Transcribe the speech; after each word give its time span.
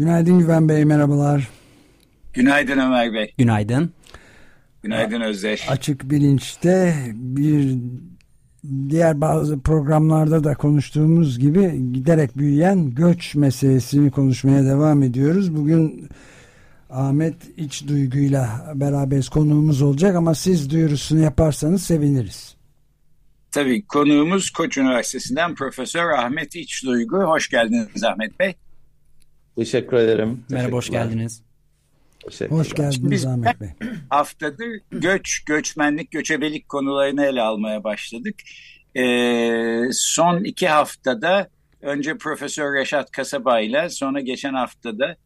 Günaydın 0.00 0.38
Güven 0.38 0.68
Bey, 0.68 0.84
merhabalar. 0.84 1.48
Günaydın 2.32 2.78
Ömer 2.78 3.12
Bey. 3.12 3.34
Günaydın. 3.38 3.92
Günaydın 4.82 5.20
Özdeş. 5.20 5.70
Açık 5.70 6.10
Bilinç'te 6.10 6.94
bir 7.14 7.78
diğer 8.88 9.20
bazı 9.20 9.60
programlarda 9.60 10.44
da 10.44 10.54
konuştuğumuz 10.54 11.38
gibi 11.38 11.92
giderek 11.92 12.38
büyüyen 12.38 12.90
göç 12.90 13.34
meselesini 13.34 14.10
konuşmaya 14.10 14.64
devam 14.64 15.02
ediyoruz. 15.02 15.56
Bugün 15.56 16.08
Ahmet 16.90 17.34
İç 17.56 17.88
Duygu'yla 17.88 18.72
beraber 18.74 19.26
konuğumuz 19.26 19.82
olacak 19.82 20.16
ama 20.16 20.34
siz 20.34 20.70
duyurusunu 20.70 21.20
yaparsanız 21.20 21.82
seviniriz. 21.82 22.56
Tabii 23.52 23.86
konuğumuz 23.86 24.50
Koç 24.50 24.78
Üniversitesi'nden 24.78 25.54
Profesör 25.54 26.10
Ahmet 26.10 26.56
İç 26.56 26.84
Duygu. 26.84 27.16
Hoş 27.16 27.48
geldiniz 27.48 28.04
Ahmet 28.04 28.40
Bey. 28.40 28.54
Teşekkür 29.60 29.96
ederim. 29.96 30.44
Merhaba, 30.50 30.76
hoş 30.76 30.90
geldiniz. 30.90 31.42
Hoş 32.48 32.74
geldiniz 32.74 33.26
Ahmet 33.26 33.60
Bey. 33.60 33.68
Haftadır 34.10 34.80
göç, 34.90 35.44
göçmenlik, 35.44 36.10
göçebelik 36.10 36.68
konularını 36.68 37.24
ele 37.24 37.42
almaya 37.42 37.84
başladık. 37.84 38.34
Ee, 38.96 39.82
son 39.92 40.44
iki 40.44 40.68
haftada 40.68 41.48
önce 41.82 42.18
Profesör 42.18 42.74
Reşat 42.74 43.10
Kasaba 43.10 43.60
ile 43.60 43.88
sonra 43.88 44.20
geçen 44.20 44.54
haftada 44.54 45.16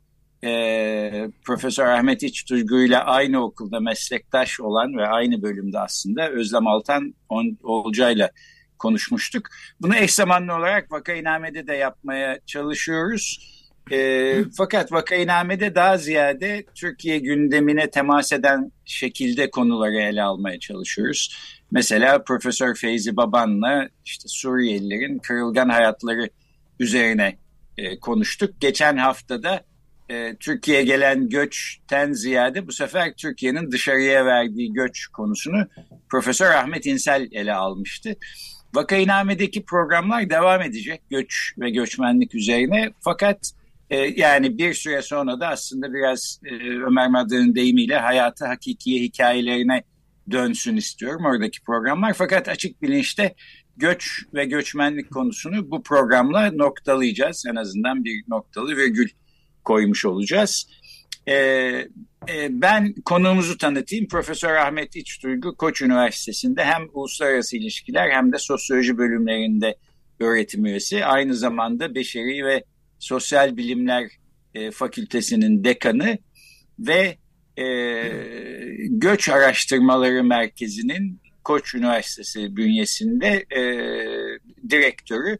e, 0.44 1.30
Profesör 1.46 1.86
Ahmet 1.86 2.22
İç 2.22 2.50
Duygu 2.50 2.82
ile 2.82 2.98
aynı 2.98 3.44
okulda 3.44 3.80
meslektaş 3.80 4.60
olan 4.60 4.96
ve 4.96 5.06
aynı 5.06 5.42
bölümde 5.42 5.78
aslında 5.78 6.30
Özlem 6.30 6.66
Altan 6.66 7.14
Olcay'la 7.62 8.30
konuşmuştuk. 8.78 9.48
Bunu 9.80 9.96
eş 9.96 10.14
zamanlı 10.14 10.54
olarak 10.54 10.92
Vakainame'de 10.92 11.66
de 11.66 11.74
yapmaya 11.74 12.38
çalışıyoruz. 12.46 13.54
E, 13.92 14.36
fakat 14.56 14.92
Vakainame'de 14.92 15.74
daha 15.74 15.96
ziyade 15.96 16.64
Türkiye 16.74 17.18
gündemine 17.18 17.90
temas 17.90 18.32
eden 18.32 18.72
şekilde 18.84 19.50
konuları 19.50 19.96
ele 19.96 20.22
almaya 20.22 20.60
çalışıyoruz. 20.60 21.36
Mesela 21.70 22.24
Profesör 22.24 22.74
Feyzi 22.74 23.16
Baban'la 23.16 23.88
işte 24.04 24.28
Suriyelilerin 24.28 25.18
kırılgan 25.18 25.68
hayatları 25.68 26.28
üzerine 26.80 27.36
e, 27.78 28.00
konuştuk. 28.00 28.60
Geçen 28.60 28.96
haftada 28.96 29.64
e, 30.08 30.36
Türkiye'ye 30.36 30.84
gelen 30.84 31.28
göçten 31.28 32.12
ziyade 32.12 32.66
bu 32.66 32.72
sefer 32.72 33.14
Türkiye'nin 33.16 33.72
dışarıya 33.72 34.26
verdiği 34.26 34.72
göç 34.72 35.06
konusunu 35.06 35.66
Profesör 36.08 36.50
Ahmet 36.50 36.86
İnsel 36.86 37.28
ele 37.32 37.54
almıştı. 37.54 38.16
Vakainame'deki 38.74 39.64
programlar 39.64 40.30
devam 40.30 40.62
edecek 40.62 41.02
göç 41.10 41.52
ve 41.58 41.70
göçmenlik 41.70 42.34
üzerine 42.34 42.90
fakat 43.00 43.52
e, 43.90 43.96
yani 43.96 44.58
bir 44.58 44.74
süre 44.74 45.02
sonra 45.02 45.40
da 45.40 45.48
aslında 45.48 45.92
biraz 45.92 46.40
e, 46.44 46.54
Ömer 46.68 47.08
Madra'nın 47.08 47.54
deyimiyle 47.54 47.96
hayatı 47.96 48.46
hakikiye 48.46 49.02
hikayelerine 49.02 49.82
dönsün 50.30 50.76
istiyorum 50.76 51.24
oradaki 51.24 51.62
programlar. 51.62 52.14
Fakat 52.14 52.48
açık 52.48 52.82
bilinçte 52.82 53.34
göç 53.76 54.22
ve 54.34 54.44
göçmenlik 54.44 55.10
konusunu 55.10 55.70
bu 55.70 55.82
programla 55.82 56.50
noktalayacağız. 56.52 57.44
En 57.50 57.56
azından 57.56 58.04
bir 58.04 58.24
noktalı 58.28 58.76
virgül 58.76 59.08
koymuş 59.64 60.04
olacağız. 60.04 60.66
E, 61.26 61.34
e, 61.34 62.48
ben 62.50 62.94
konuğumuzu 63.04 63.58
tanıtayım. 63.58 64.08
Profesör 64.08 64.54
Ahmet 64.54 64.96
İçduygu 64.96 65.56
Koç 65.56 65.82
Üniversitesi'nde 65.82 66.64
hem 66.64 66.82
uluslararası 66.92 67.56
ilişkiler 67.56 68.10
hem 68.10 68.32
de 68.32 68.38
sosyoloji 68.38 68.98
bölümlerinde 68.98 69.76
öğretim 70.20 70.66
üyesi. 70.66 71.04
Aynı 71.04 71.34
zamanda 71.34 71.94
beşeri 71.94 72.44
ve 72.44 72.64
sosyal 73.04 73.56
bilimler 73.56 74.10
e, 74.54 74.70
fakültesinin 74.70 75.64
dekanı 75.64 76.18
ve 76.78 77.16
e, 77.56 77.66
göç 78.88 79.28
araştırmaları 79.28 80.24
merkezinin 80.24 81.20
Koç 81.44 81.74
Üniversitesi 81.74 82.56
bünyesinde 82.56 83.44
e, 83.56 83.62
direktörü. 84.70 85.38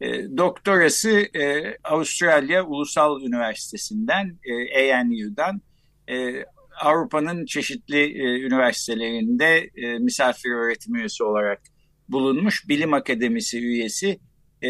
E, 0.00 0.36
doktorası 0.36 1.10
e, 1.10 1.76
Avustralya 1.84 2.66
Ulusal 2.66 3.22
Üniversitesi'nden, 3.22 4.38
e, 4.74 4.94
ANU'dan, 4.94 5.60
e, 6.08 6.44
Avrupa'nın 6.80 7.44
çeşitli 7.44 8.00
e, 8.00 8.40
üniversitelerinde 8.40 9.70
e, 9.76 9.98
misafir 9.98 10.50
öğretim 10.50 10.94
üyesi 10.94 11.24
olarak 11.24 11.62
bulunmuş, 12.08 12.68
bilim 12.68 12.94
akademisi 12.94 13.58
üyesi, 13.58 14.18
e, 14.62 14.68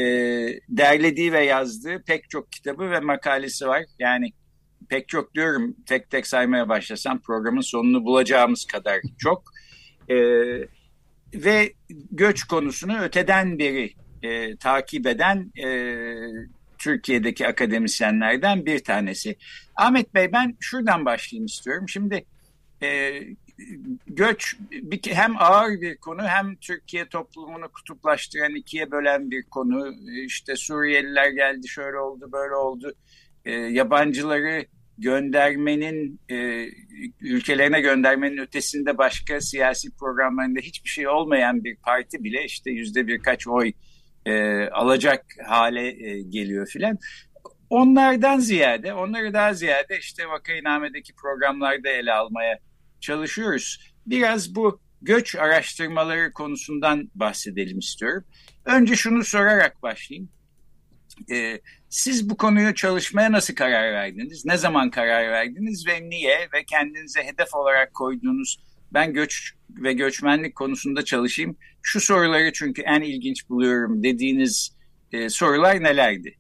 derlediği 0.68 1.32
ve 1.32 1.44
yazdığı 1.44 2.02
pek 2.06 2.30
çok 2.30 2.52
kitabı 2.52 2.90
ve 2.90 3.00
makalesi 3.00 3.66
var. 3.66 3.84
Yani 3.98 4.32
pek 4.88 5.08
çok 5.08 5.34
diyorum, 5.34 5.76
tek 5.86 6.10
tek 6.10 6.26
saymaya 6.26 6.68
başlasam 6.68 7.20
programın 7.20 7.60
sonunu 7.60 8.04
bulacağımız 8.04 8.64
kadar 8.64 9.00
çok. 9.18 9.42
E, 10.08 10.16
ve 11.34 11.72
göç 12.10 12.44
konusunu 12.44 13.00
öteden 13.02 13.58
beri 13.58 13.92
e, 14.22 14.56
takip 14.56 15.06
eden 15.06 15.52
e, 15.64 15.68
Türkiye'deki 16.78 17.46
akademisyenlerden 17.46 18.66
bir 18.66 18.84
tanesi. 18.84 19.36
Ahmet 19.76 20.14
Bey 20.14 20.32
ben 20.32 20.56
şuradan 20.60 21.04
başlayayım 21.04 21.46
istiyorum. 21.46 21.88
Şimdi 21.88 22.24
e, 22.82 23.20
göç 24.06 24.56
bir, 24.70 25.00
hem 25.12 25.36
ağır 25.38 25.80
bir 25.80 25.96
konu 25.96 26.22
hem 26.22 26.56
Türkiye 26.56 27.08
toplumunu 27.08 27.68
kutuplaştıran 27.68 28.54
ikiye 28.54 28.90
bölen 28.90 29.30
bir 29.30 29.42
konu. 29.42 29.94
İşte 30.24 30.56
Suriyeliler 30.56 31.30
geldi 31.30 31.68
şöyle 31.68 31.98
oldu 31.98 32.28
böyle 32.32 32.54
oldu. 32.54 32.94
E, 33.44 33.52
yabancıları 33.52 34.64
göndermenin 34.98 36.20
e, 36.30 36.66
ülkelerine 37.20 37.80
göndermenin 37.80 38.36
ötesinde 38.36 38.98
başka 38.98 39.40
siyasi 39.40 39.96
programlarında 39.96 40.60
hiçbir 40.60 40.88
şey 40.88 41.08
olmayan 41.08 41.64
bir 41.64 41.76
parti 41.76 42.24
bile 42.24 42.44
işte 42.44 42.70
yüzde 42.70 43.06
birkaç 43.06 43.48
oy 43.48 43.72
e, 44.26 44.64
alacak 44.68 45.24
hale 45.46 46.06
e, 46.06 46.22
geliyor 46.22 46.66
filan. 46.66 46.98
Onlardan 47.70 48.38
ziyade, 48.38 48.94
onları 48.94 49.32
daha 49.32 49.54
ziyade 49.54 49.98
işte 49.98 50.28
Vakainame'deki 50.28 51.14
programlarda 51.14 51.88
ele 51.88 52.12
almaya 52.12 52.58
çalışıyoruz. 53.02 53.94
Biraz 54.06 54.54
bu 54.54 54.80
göç 55.02 55.34
araştırmaları 55.34 56.32
konusundan 56.32 57.10
bahsedelim 57.14 57.78
istiyorum. 57.78 58.24
Önce 58.64 58.96
şunu 58.96 59.24
sorarak 59.24 59.82
başlayayım. 59.82 60.28
Ee, 61.30 61.60
siz 61.88 62.30
bu 62.30 62.36
konuyu 62.36 62.74
çalışmaya 62.74 63.32
nasıl 63.32 63.54
karar 63.54 63.92
verdiniz? 63.92 64.44
Ne 64.44 64.56
zaman 64.56 64.90
karar 64.90 65.30
verdiniz 65.30 65.86
ve 65.86 66.10
niye? 66.10 66.38
Ve 66.54 66.64
kendinize 66.70 67.22
hedef 67.22 67.54
olarak 67.54 67.94
koyduğunuz 67.94 68.58
ben 68.94 69.12
göç 69.12 69.52
ve 69.70 69.92
göçmenlik 69.92 70.54
konusunda 70.54 71.04
çalışayım. 71.04 71.56
Şu 71.82 72.00
soruları 72.00 72.52
çünkü 72.52 72.82
en 72.82 73.00
ilginç 73.00 73.48
buluyorum 73.48 74.02
dediğiniz 74.02 74.76
e, 75.12 75.28
sorular 75.28 75.82
nelerdi? 75.82 76.34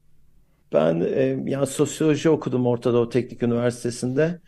Ben 0.72 1.00
e, 1.00 1.50
yani 1.50 1.66
sosyoloji 1.66 2.30
okudum 2.30 2.66
Orta 2.66 2.92
Doğu 2.92 3.08
Teknik 3.08 3.42
Üniversitesi'nde. 3.42 4.40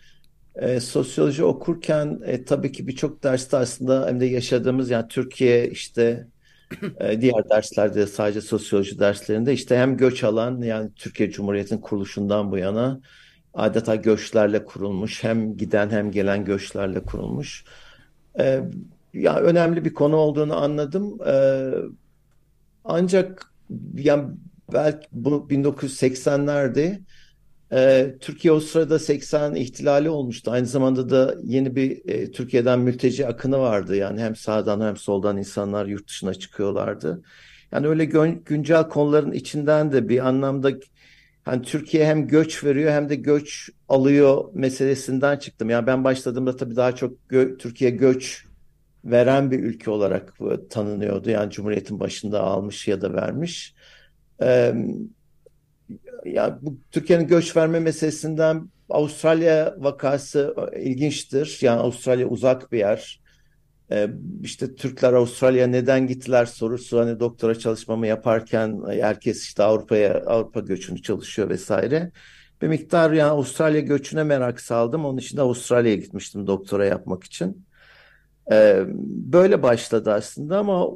E, 0.57 0.81
sosyoloji 0.81 1.45
okurken 1.45 2.21
e, 2.25 2.45
tabii 2.45 2.73
ki 2.73 2.87
birçok 2.87 3.23
derste 3.23 3.57
aslında 3.57 4.07
hem 4.07 4.21
de 4.21 4.27
yaşadığımız 4.27 4.91
yani 4.91 5.09
Türkiye 5.09 5.71
işte 5.71 6.29
e, 7.01 7.21
diğer 7.21 7.51
derslerde 7.51 8.07
sadece 8.07 8.41
sosyoloji 8.41 8.99
derslerinde 8.99 9.53
işte 9.53 9.79
hem 9.79 9.97
göç 9.97 10.25
alan 10.25 10.63
yani 10.63 10.91
Türkiye 10.97 11.31
Cumhuriyeti'nin 11.31 11.81
kuruluşundan 11.81 12.53
bu 12.53 12.59
yana 12.59 13.01
adeta 13.55 13.95
göçlerle 13.95 14.65
kurulmuş 14.65 15.25
hem 15.25 15.57
giden 15.57 15.91
hem 15.91 16.11
gelen 16.11 16.45
göçlerle 16.45 17.01
kurulmuş. 17.01 17.65
E, 18.39 18.61
ya 19.15 19.37
önemli 19.41 19.85
bir 19.85 19.95
konu 19.95 20.17
olduğunu 20.17 20.57
anladım. 20.57 21.19
E, 21.27 21.35
ancak 22.85 23.53
yani 23.95 24.31
belki 24.73 25.09
bu 25.13 25.47
1980'lerde 25.51 27.01
e, 27.75 28.15
Türkiye 28.21 28.53
o 28.53 28.61
sırada 28.61 28.99
80 28.99 29.55
ihtilali 29.55 30.11
olmuştu. 30.11 30.51
Aynı 30.51 30.67
zamanda 30.67 31.11
da 31.11 31.35
yeni 31.45 31.77
bir 31.77 32.09
e, 32.09 32.31
Türkiye'den 32.31 32.81
mülteci 32.81 33.27
akını 33.27 33.59
vardı. 33.59 33.97
Yani 33.97 34.21
hem 34.21 34.37
sağdan 34.37 34.81
hem 34.81 34.97
soldan 34.97 35.37
insanlar 35.37 35.87
yurt 35.87 36.09
dışına 36.09 36.35
çıkıyorlardı. 36.35 37.23
Yani 37.73 37.89
öyle 37.89 38.05
güncel 38.45 38.89
konuların 38.89 39.33
içinden 39.33 39.93
de 39.93 40.09
bir 40.09 40.29
anlamda 40.29 40.71
hani 41.45 41.63
Türkiye 41.63 42.07
hem 42.07 42.27
göç 42.27 42.65
veriyor 42.65 42.93
hem 42.93 43.09
de 43.09 43.15
göç 43.15 43.71
alıyor 43.89 44.45
meselesinden 44.55 45.37
çıktım. 45.37 45.71
Yani 45.71 45.87
ben 45.87 46.05
başladığımda 46.05 46.57
tabii 46.57 46.77
daha 46.77 46.95
çok 46.97 47.29
gö 47.29 47.59
Türkiye 47.59 47.91
göç 47.91 48.47
veren 49.05 49.51
bir 49.51 49.59
ülke 49.59 49.91
olarak 49.91 50.35
tanınıyordu. 50.71 51.31
Yani 51.31 51.51
Cumhuriyet'in 51.51 52.01
başında 52.01 52.41
almış 52.41 52.89
ya 52.89 53.01
da 53.01 53.13
vermiş. 53.15 53.75
Ee, 54.43 54.75
ya 56.25 56.59
bu 56.63 56.79
Türkiye'nin 56.91 57.27
göç 57.27 57.57
verme 57.57 57.81
meselesinden 57.81 58.69
Avustralya 58.89 59.75
vakası 59.79 60.55
ilginçtir. 60.81 61.59
Yani 61.61 61.81
Avustralya 61.81 62.27
uzak 62.27 62.73
bir 62.73 62.79
yer. 62.79 63.21
Ee, 63.91 64.09
işte 64.43 64.75
Türkler 64.75 65.13
Avustralya 65.13 65.67
neden 65.67 66.07
gittiler 66.07 66.47
sorusu 66.47 67.01
hani 67.01 67.21
doktora 67.21 67.59
çalışmamı 67.59 68.07
yaparken 68.07 68.81
herkes 69.01 69.43
işte 69.43 69.63
Avrupa'ya 69.63 70.23
Avrupa 70.27 70.61
göçünü 70.61 71.03
çalışıyor 71.03 71.49
vesaire. 71.49 72.11
Bir 72.63 72.69
miktar 72.69 73.13
yani 73.13 73.31
Avustralya 73.31 73.81
göçüne 73.81 74.25
merak 74.25 74.61
saldım. 74.61 75.05
Onun 75.05 75.19
için 75.19 75.37
de 75.37 75.43
Avustralya'ya 75.43 75.97
gitmiştim 75.97 76.47
doktora 76.47 76.87
yapmak 76.87 77.25
için. 77.25 77.67
Ee, 78.53 78.83
böyle 79.07 79.63
başladı 79.63 80.13
aslında 80.13 80.59
ama 80.59 80.89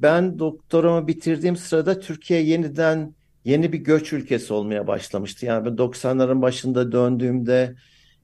ben 0.00 0.38
doktoramı 0.38 1.06
bitirdiğim 1.06 1.56
sırada 1.56 2.00
Türkiye 2.00 2.42
yeniden 2.42 3.14
yeni 3.48 3.72
bir 3.72 3.78
göç 3.78 4.12
ülkesi 4.12 4.52
olmaya 4.52 4.86
başlamıştı. 4.86 5.46
Yani 5.46 5.66
ben 5.66 5.76
90'ların 5.76 6.42
başında 6.42 6.92
döndüğümde 6.92 7.74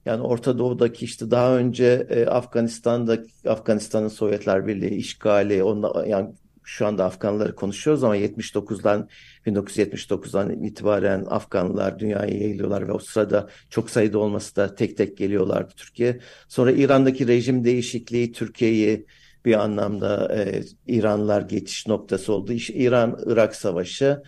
yani 0.05 0.21
Orta 0.21 0.57
Doğu'daki 0.57 1.05
işte 1.05 1.31
daha 1.31 1.57
önce 1.57 2.07
e, 2.09 2.25
Afganistan'da 2.25 3.17
Afganistan'ın 3.47 4.07
Sovyetler 4.07 4.67
Birliği 4.67 4.95
işgali 4.95 5.63
onunla, 5.63 6.05
yani 6.07 6.33
şu 6.63 6.87
anda 6.87 7.05
Afganları 7.05 7.55
konuşuyoruz 7.55 8.03
ama 8.03 8.17
79'dan 8.17 9.09
1979'dan 9.45 10.63
itibaren 10.63 11.25
Afganlar 11.29 11.99
dünyaya 11.99 12.37
yayılıyorlar 12.37 12.87
ve 12.87 12.91
o 12.91 12.99
sırada 12.99 13.49
çok 13.69 13.89
sayıda 13.89 14.19
olması 14.19 14.55
da 14.55 14.75
tek 14.75 14.97
tek 14.97 15.17
geliyorlardı 15.17 15.73
Türkiye. 15.77 16.19
Sonra 16.47 16.71
İran'daki 16.71 17.27
rejim 17.27 17.63
değişikliği 17.63 18.31
Türkiye'yi 18.31 19.05
bir 19.45 19.53
anlamda 19.63 20.35
e, 20.35 20.63
İranlılar 20.87 21.41
geçiş 21.41 21.87
noktası 21.87 22.33
oldu. 22.33 22.53
İran-Irak 22.53 23.55
savaşı 23.55 24.21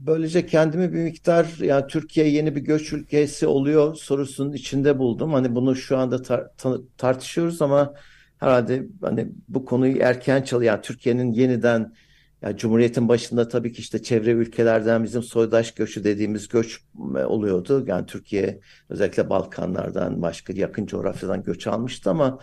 böylece 0.00 0.46
kendimi 0.46 0.92
bir 0.92 1.02
miktar 1.02 1.58
yani 1.58 1.86
Türkiye 1.86 2.28
yeni 2.28 2.56
bir 2.56 2.60
göç 2.60 2.92
ülkesi 2.92 3.46
oluyor 3.46 3.94
sorusunun 3.94 4.52
içinde 4.52 4.98
buldum. 4.98 5.32
Hani 5.32 5.54
bunu 5.54 5.76
şu 5.76 5.96
anda 5.96 6.22
tar 6.22 6.46
tartışıyoruz 6.96 7.62
ama 7.62 7.94
herhalde 8.38 8.86
hani 9.00 9.28
bu 9.48 9.64
konuyu 9.64 9.96
erken 10.00 10.42
çal 10.42 10.62
yani 10.62 10.80
Türkiye'nin 10.82 11.32
yeniden 11.32 11.92
yani 12.42 12.56
Cumhuriyet'in 12.56 13.08
başında 13.08 13.48
tabii 13.48 13.72
ki 13.72 13.80
işte 13.80 14.02
çevre 14.02 14.30
ülkelerden 14.30 15.04
bizim 15.04 15.22
soydaş 15.22 15.74
göçü 15.74 16.04
dediğimiz 16.04 16.48
göç 16.48 16.80
oluyordu. 17.26 17.84
Yani 17.86 18.06
Türkiye 18.06 18.60
özellikle 18.88 19.30
Balkanlardan 19.30 20.22
başka 20.22 20.52
yakın 20.52 20.86
coğrafyadan 20.86 21.42
göç 21.42 21.66
almıştı 21.66 22.10
ama 22.10 22.38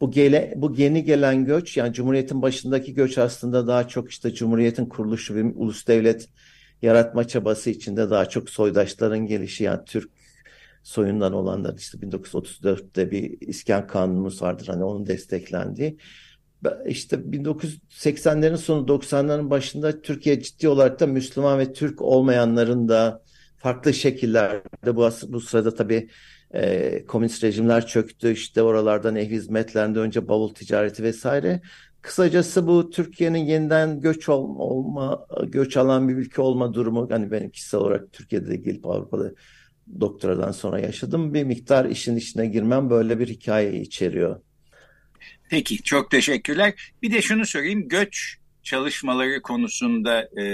bu 0.00 0.10
gele, 0.10 0.52
bu 0.56 0.74
yeni 0.76 1.04
gelen 1.04 1.44
göç 1.44 1.76
yani 1.76 1.92
Cumhuriyet'in 1.92 2.42
başındaki 2.42 2.94
göç 2.94 3.18
aslında 3.18 3.66
daha 3.66 3.88
çok 3.88 4.10
işte 4.10 4.34
Cumhuriyet'in 4.34 4.86
kuruluşu 4.86 5.34
bir 5.34 5.44
ulus 5.54 5.86
devlet 5.86 6.28
yaratma 6.82 7.28
çabası 7.28 7.70
içinde 7.70 8.10
daha 8.10 8.28
çok 8.28 8.50
soydaşların 8.50 9.26
gelişi 9.26 9.64
yani 9.64 9.80
Türk 9.86 10.10
soyundan 10.82 11.32
olanlar 11.32 11.74
işte 11.78 11.98
1934'te 11.98 13.10
bir 13.10 13.40
iskan 13.40 13.86
kanunumuz 13.86 14.42
vardır 14.42 14.66
hani 14.66 14.84
onun 14.84 15.06
desteklendiği. 15.06 15.98
İşte 16.86 17.16
1980'lerin 17.16 18.56
sonu 18.56 18.86
90'ların 18.86 19.50
başında 19.50 20.02
Türkiye 20.02 20.42
ciddi 20.42 20.68
olarak 20.68 21.00
da 21.00 21.06
Müslüman 21.06 21.58
ve 21.58 21.72
Türk 21.72 22.02
olmayanların 22.02 22.88
da 22.88 23.22
farklı 23.58 23.94
şekillerde 23.94 24.96
bu, 24.96 25.10
bu 25.28 25.40
sırada 25.40 25.74
tabii 25.74 26.08
e, 26.54 27.04
komünist 27.06 27.44
rejimler 27.44 27.86
çöktü. 27.86 28.32
İşte 28.32 28.62
oralardan 28.62 29.16
ev 29.16 29.30
hizmetlerinde 29.30 29.98
önce 29.98 30.28
bavul 30.28 30.54
ticareti 30.54 31.02
vesaire. 31.02 31.60
Kısacası 32.02 32.66
bu 32.66 32.90
Türkiye'nin 32.90 33.38
yeniden 33.38 34.00
göç 34.00 34.28
olma, 34.28 34.64
olma, 34.64 35.26
göç 35.46 35.76
alan 35.76 36.08
bir 36.08 36.14
ülke 36.14 36.42
olma 36.42 36.74
durumu. 36.74 37.08
Hani 37.10 37.30
benim 37.30 37.50
kişisel 37.50 37.80
olarak 37.80 38.12
Türkiye'de 38.12 38.48
de 38.48 38.56
gelip 38.56 38.86
Avrupa'da 38.86 39.32
doktoradan 40.00 40.52
sonra 40.52 40.80
yaşadım. 40.80 41.34
Bir 41.34 41.44
miktar 41.44 41.84
işin 41.84 42.16
içine 42.16 42.46
girmem 42.46 42.90
böyle 42.90 43.18
bir 43.18 43.28
hikaye 43.28 43.80
içeriyor. 43.80 44.40
Peki 45.50 45.82
çok 45.82 46.10
teşekkürler. 46.10 46.74
Bir 47.02 47.12
de 47.12 47.22
şunu 47.22 47.46
sorayım 47.46 47.88
göç 47.88 48.36
çalışmaları 48.62 49.42
konusunda 49.42 50.40
e, 50.40 50.44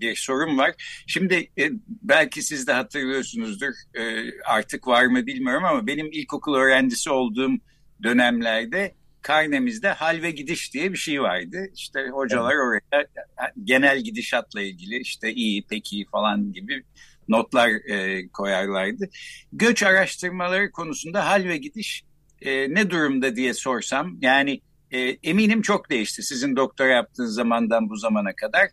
bir 0.00 0.16
sorun 0.16 0.58
var. 0.58 0.74
Şimdi 1.06 1.50
e, 1.58 1.70
belki 1.86 2.42
siz 2.42 2.66
de 2.66 2.72
hatırlıyorsunuzdur 2.72 3.72
e, 3.94 4.02
artık 4.44 4.86
var 4.86 5.06
mı 5.06 5.26
bilmiyorum 5.26 5.64
ama 5.64 5.86
benim 5.86 6.12
ilkokul 6.12 6.54
öğrencisi 6.54 7.10
olduğum 7.10 7.52
dönemlerde 8.02 8.94
karnemizde 9.22 9.88
hal 9.88 10.22
ve 10.22 10.30
gidiş 10.30 10.74
diye 10.74 10.92
bir 10.92 10.98
şey 10.98 11.22
vardı. 11.22 11.66
İşte 11.74 12.08
hocalar 12.08 12.54
evet. 12.54 12.82
oraya 12.92 13.06
genel 13.64 14.00
gidişatla 14.00 14.62
ilgili 14.62 14.98
işte 14.98 15.32
iyi, 15.32 15.64
peki 15.70 16.06
falan 16.12 16.52
gibi 16.52 16.84
notlar 17.28 17.70
e, 17.90 18.28
koyarlardı. 18.28 19.08
Göç 19.52 19.82
araştırmaları 19.82 20.70
konusunda 20.70 21.26
hal 21.26 21.44
ve 21.44 21.56
gidiş 21.56 22.04
e, 22.42 22.74
ne 22.74 22.90
durumda 22.90 23.36
diye 23.36 23.54
sorsam 23.54 24.18
yani 24.20 24.60
e, 24.90 25.00
eminim 25.00 25.62
çok 25.62 25.90
değişti 25.90 26.22
sizin 26.22 26.56
doktora 26.56 26.88
yaptığınız 26.88 27.34
zamandan 27.34 27.90
bu 27.90 27.96
zamana 27.96 28.32
kadar 28.32 28.68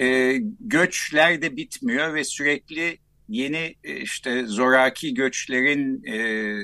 e, 0.00 0.36
göçler 0.60 1.42
de 1.42 1.56
bitmiyor 1.56 2.14
ve 2.14 2.24
sürekli 2.24 2.98
yeni 3.28 3.74
e, 3.84 4.00
işte 4.00 4.46
zoraki 4.46 5.14
göçlerin 5.14 6.04
e, 6.04 6.54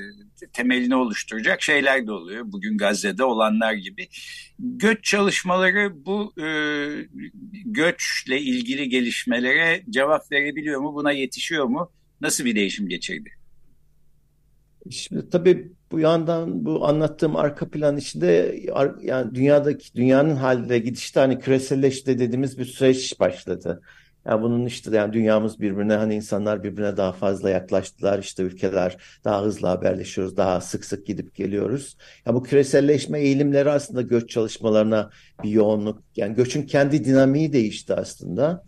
temelini 0.53 0.95
oluşturacak 0.95 1.61
şeyler 1.61 2.07
de 2.07 2.11
oluyor. 2.11 2.43
Bugün 2.45 2.77
Gazze'de 2.77 3.23
olanlar 3.23 3.73
gibi. 3.73 4.07
Göç 4.59 5.03
çalışmaları 5.03 6.05
bu 6.05 6.33
e, 6.41 6.47
göçle 7.65 8.41
ilgili 8.41 8.89
gelişmelere 8.89 9.83
cevap 9.89 10.31
verebiliyor 10.31 10.81
mu? 10.81 10.95
Buna 10.95 11.11
yetişiyor 11.11 11.65
mu? 11.65 11.91
Nasıl 12.21 12.45
bir 12.45 12.55
değişim 12.55 12.89
geçirdi? 12.89 13.29
Şimdi 14.91 15.29
tabii 15.29 15.71
bu 15.91 15.99
yandan 15.99 16.65
bu 16.65 16.87
anlattığım 16.87 17.35
arka 17.35 17.69
plan 17.69 17.97
içinde 17.97 18.59
yani 19.01 19.35
dünyadaki 19.35 19.95
dünyanın 19.95 20.35
halde 20.35 20.79
gidişte 20.79 21.19
hani 21.19 21.39
küreselleşti 21.39 22.19
dediğimiz 22.19 22.57
bir 22.59 22.65
süreç 22.65 23.19
başladı. 23.19 23.81
Yani 24.25 24.41
bunun 24.41 24.65
işte 24.65 24.95
yani 24.95 25.13
dünyamız 25.13 25.59
birbirine 25.59 25.93
hani 25.93 26.15
insanlar 26.15 26.63
birbirine 26.63 26.97
daha 26.97 27.11
fazla 27.11 27.49
yaklaştılar. 27.49 28.19
işte 28.19 28.43
ülkeler 28.43 28.97
daha 29.23 29.43
hızlı 29.43 29.67
haberleşiyoruz. 29.67 30.37
Daha 30.37 30.61
sık 30.61 30.85
sık 30.85 31.07
gidip 31.07 31.35
geliyoruz. 31.35 31.97
Ya 32.25 32.33
bu 32.33 32.43
küreselleşme 32.43 33.19
eğilimleri 33.19 33.71
aslında 33.71 34.01
göç 34.01 34.29
çalışmalarına 34.29 35.09
bir 35.43 35.49
yoğunluk 35.49 36.03
yani 36.15 36.35
göçün 36.35 36.63
kendi 36.63 37.05
dinamiği 37.05 37.53
değişti 37.53 37.93
aslında. 37.93 38.63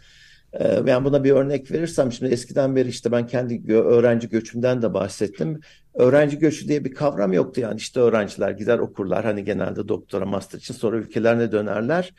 Ee, 0.53 0.81
yani 0.85 1.05
buna 1.05 1.23
bir 1.23 1.31
örnek 1.31 1.71
verirsem 1.71 2.11
şimdi 2.11 2.33
eskiden 2.33 2.75
beri 2.75 2.89
işte 2.89 3.11
ben 3.11 3.27
kendi 3.27 3.73
öğrenci 3.73 4.29
göçümden 4.29 4.81
de 4.81 4.93
bahsettim. 4.93 5.59
Öğrenci 5.93 6.39
göçü 6.39 6.67
diye 6.67 6.85
bir 6.85 6.93
kavram 6.93 7.33
yoktu 7.33 7.61
yani 7.61 7.77
işte 7.77 7.99
öğrenciler 7.99 8.51
gider 8.51 8.79
okurlar 8.79 9.25
hani 9.25 9.43
genelde 9.43 9.87
doktora 9.87 10.25
master 10.25 10.59
için 10.59 10.73
sonra 10.73 10.97
ülkelerine 10.97 11.51
dönerler. 11.51 12.13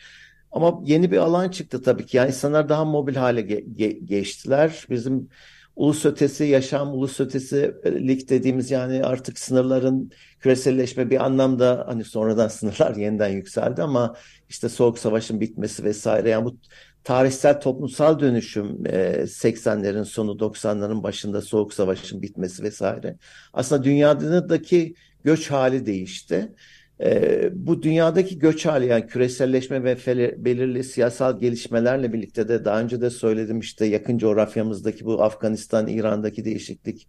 Ama 0.52 0.80
yeni 0.84 1.10
bir 1.12 1.16
alan 1.16 1.48
çıktı 1.48 1.82
tabii 1.82 2.06
ki 2.06 2.16
yani 2.16 2.28
insanlar 2.28 2.68
daha 2.68 2.84
mobil 2.84 3.14
hale 3.16 3.40
ge 3.40 3.64
ge 3.76 3.88
geçtiler. 3.88 4.86
Bizim 4.90 5.28
ulus 5.76 6.04
ötesi 6.06 6.44
yaşam, 6.44 6.94
ulus 6.94 7.20
ötesi 7.20 7.74
lig 7.86 8.28
dediğimiz 8.28 8.70
yani 8.70 9.04
artık 9.04 9.38
sınırların 9.38 10.10
küreselleşme 10.40 11.10
bir 11.10 11.24
anlamda 11.24 11.84
hani 11.88 12.04
sonradan 12.04 12.48
sınırlar 12.58 12.96
yeniden 12.96 13.28
yükseldi 13.28 13.82
ama 13.82 14.14
işte 14.48 14.68
soğuk 14.68 14.98
savaşın 14.98 15.40
bitmesi 15.40 15.84
vesaire 15.84 16.30
yani 16.30 16.44
bu 16.44 16.56
tarihsel 17.04 17.60
toplumsal 17.60 18.20
dönüşüm 18.20 18.86
e, 18.86 19.26
80'lerin 19.26 20.04
sonu 20.04 20.30
90'ların 20.30 21.02
başında 21.02 21.42
Soğuk 21.42 21.74
Savaş'ın 21.74 22.22
bitmesi 22.22 22.62
vesaire. 22.62 23.16
Aslında 23.52 23.84
dünyadaki 23.84 24.94
göç 25.24 25.50
hali 25.50 25.86
değişti. 25.86 26.52
E, 27.00 27.50
bu 27.52 27.82
dünyadaki 27.82 28.38
göç 28.38 28.66
hali 28.66 28.86
yani 28.86 29.06
küreselleşme 29.06 29.84
ve 29.84 29.96
belirli 30.44 30.84
siyasal 30.84 31.40
gelişmelerle 31.40 32.12
birlikte 32.12 32.48
de 32.48 32.64
daha 32.64 32.80
önce 32.80 33.00
de 33.00 33.10
söyledim 33.10 33.60
işte 33.60 33.86
yakın 33.86 34.18
coğrafyamızdaki 34.18 35.04
bu 35.04 35.22
Afganistan, 35.22 35.88
İran'daki 35.88 36.44
değişiklik 36.44 37.08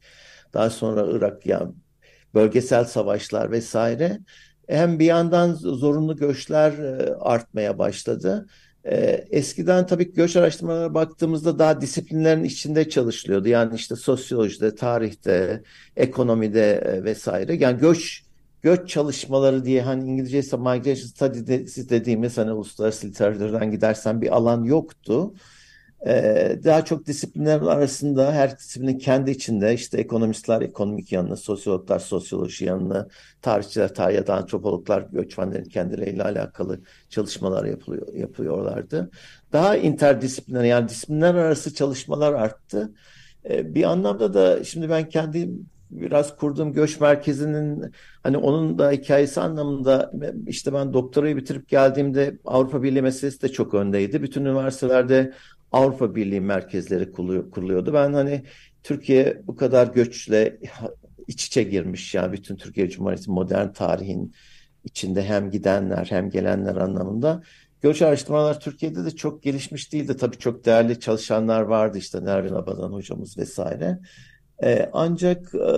daha 0.53 0.69
sonra 0.69 1.07
Irak 1.11 1.45
yani 1.45 1.71
bölgesel 2.33 2.85
savaşlar 2.85 3.51
vesaire 3.51 4.19
hem 4.67 4.99
bir 4.99 5.05
yandan 5.05 5.53
zorunlu 5.53 6.15
göçler 6.15 6.71
e, 6.71 7.13
artmaya 7.19 7.77
başladı 7.77 8.47
ee, 8.85 9.25
eskiden 9.31 9.87
tabii 9.87 10.13
göç 10.13 10.35
araştırmalarına 10.35 10.93
baktığımızda 10.93 11.59
daha 11.59 11.81
disiplinlerin 11.81 12.43
içinde 12.43 12.89
çalışılıyordu. 12.89 13.47
Yani 13.47 13.75
işte 13.75 13.95
sosyolojide, 13.95 14.75
tarihte, 14.75 15.63
ekonomide 15.95 16.71
e, 16.71 17.03
vesaire. 17.03 17.55
Yani 17.55 17.79
göç 17.79 18.23
göç 18.61 18.89
çalışmaları 18.89 19.65
diye 19.65 19.81
hani 19.81 20.09
İngilizce 20.09 20.57
migration 20.57 21.07
studies 21.07 21.89
dediğimiz 21.89 22.37
hani 22.37 22.51
uluslararası 22.51 23.07
literatürden 23.07 23.71
gidersen 23.71 24.21
bir 24.21 24.35
alan 24.35 24.63
yoktu. 24.63 25.33
Ee, 26.07 26.59
daha 26.63 26.85
çok 26.85 27.05
disiplinler 27.05 27.61
arasında 27.61 28.33
her 28.33 28.57
disiplinin 28.57 28.97
kendi 28.97 29.31
içinde 29.31 29.73
işte 29.73 29.97
ekonomistler 29.97 30.61
ekonomik 30.61 31.11
yanını, 31.11 31.37
sosyologlar 31.37 31.99
sosyoloji 31.99 32.65
yanını, 32.65 33.09
tarihçiler 33.41 33.93
tarih 33.93 34.15
ya 34.15 34.27
da 34.27 34.35
antropologlar 34.35 35.01
göçmenlerin 35.11 35.69
kendileriyle 35.69 36.23
alakalı 36.23 36.79
çalışmalar 37.09 37.65
yapılıyor, 37.65 38.13
yapıyorlardı. 38.13 39.11
Daha 39.53 39.75
interdisipliner 39.77 40.63
yani 40.63 40.89
disiplinler 40.89 41.35
arası 41.35 41.73
çalışmalar 41.73 42.33
arttı. 42.33 42.93
Ee, 43.49 43.75
bir 43.75 43.83
anlamda 43.83 44.33
da 44.33 44.63
şimdi 44.63 44.89
ben 44.89 45.09
kendi 45.09 45.49
biraz 45.91 46.37
kurduğum 46.37 46.73
göç 46.73 46.99
merkezinin 46.99 47.91
hani 48.23 48.37
onun 48.37 48.79
da 48.79 48.91
hikayesi 48.91 49.41
anlamında 49.41 50.11
işte 50.47 50.73
ben 50.73 50.93
doktorayı 50.93 51.37
bitirip 51.37 51.69
geldiğimde 51.69 52.37
Avrupa 52.45 52.83
Birliği 52.83 53.01
meselesi 53.01 53.41
de 53.41 53.49
çok 53.49 53.73
öndeydi. 53.73 54.23
Bütün 54.23 54.45
üniversitelerde 54.45 55.33
Avrupa 55.71 56.15
Birliği 56.15 56.41
merkezleri 56.41 57.11
kuruluyordu. 57.51 57.93
Ben 57.93 58.13
hani 58.13 58.43
Türkiye 58.83 59.41
bu 59.47 59.55
kadar 59.55 59.87
göçle 59.87 60.59
iç 61.27 61.45
içe 61.45 61.63
girmiş 61.63 62.15
yani 62.15 62.33
bütün 62.33 62.55
Türkiye 62.55 62.89
Cumhuriyeti 62.89 63.31
modern 63.31 63.73
tarihin 63.73 64.33
içinde 64.83 65.23
hem 65.23 65.51
gidenler 65.51 66.07
hem 66.09 66.29
gelenler 66.29 66.75
anlamında. 66.75 67.41
Göç 67.81 68.01
araştırmalar 68.01 68.59
Türkiye'de 68.59 69.05
de 69.05 69.11
çok 69.11 69.43
gelişmiş 69.43 69.93
değildi. 69.93 70.17
Tabii 70.17 70.37
çok 70.37 70.65
değerli 70.65 70.99
çalışanlar 70.99 71.61
vardı 71.61 71.97
işte 71.97 72.25
Nervin 72.25 72.53
Abadan 72.53 72.91
hocamız 72.91 73.37
vesaire. 73.37 73.99
Ee, 74.63 74.89
ancak 74.93 75.55
e, 75.55 75.69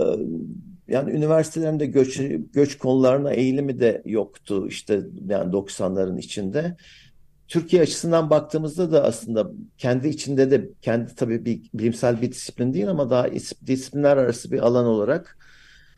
yani 0.88 1.10
üniversitelerimde 1.10 1.86
göç, 1.86 2.20
göç 2.52 2.78
konularına 2.78 3.32
eğilimi 3.32 3.80
de 3.80 4.02
yoktu 4.04 4.68
işte 4.68 5.02
yani 5.28 5.52
90'ların 5.52 6.18
içinde. 6.18 6.76
Türkiye 7.52 7.82
açısından 7.82 8.30
baktığımızda 8.30 8.92
da 8.92 9.04
aslında 9.04 9.50
kendi 9.78 10.08
içinde 10.08 10.50
de 10.50 10.70
kendi 10.82 11.14
tabii 11.14 11.44
bir 11.44 11.70
bilimsel 11.74 12.22
bir 12.22 12.32
disiplin 12.32 12.74
değil 12.74 12.90
ama 12.90 13.10
daha 13.10 13.26
disiplinler 13.66 14.16
arası 14.16 14.52
bir 14.52 14.58
alan 14.58 14.86
olarak 14.86 15.38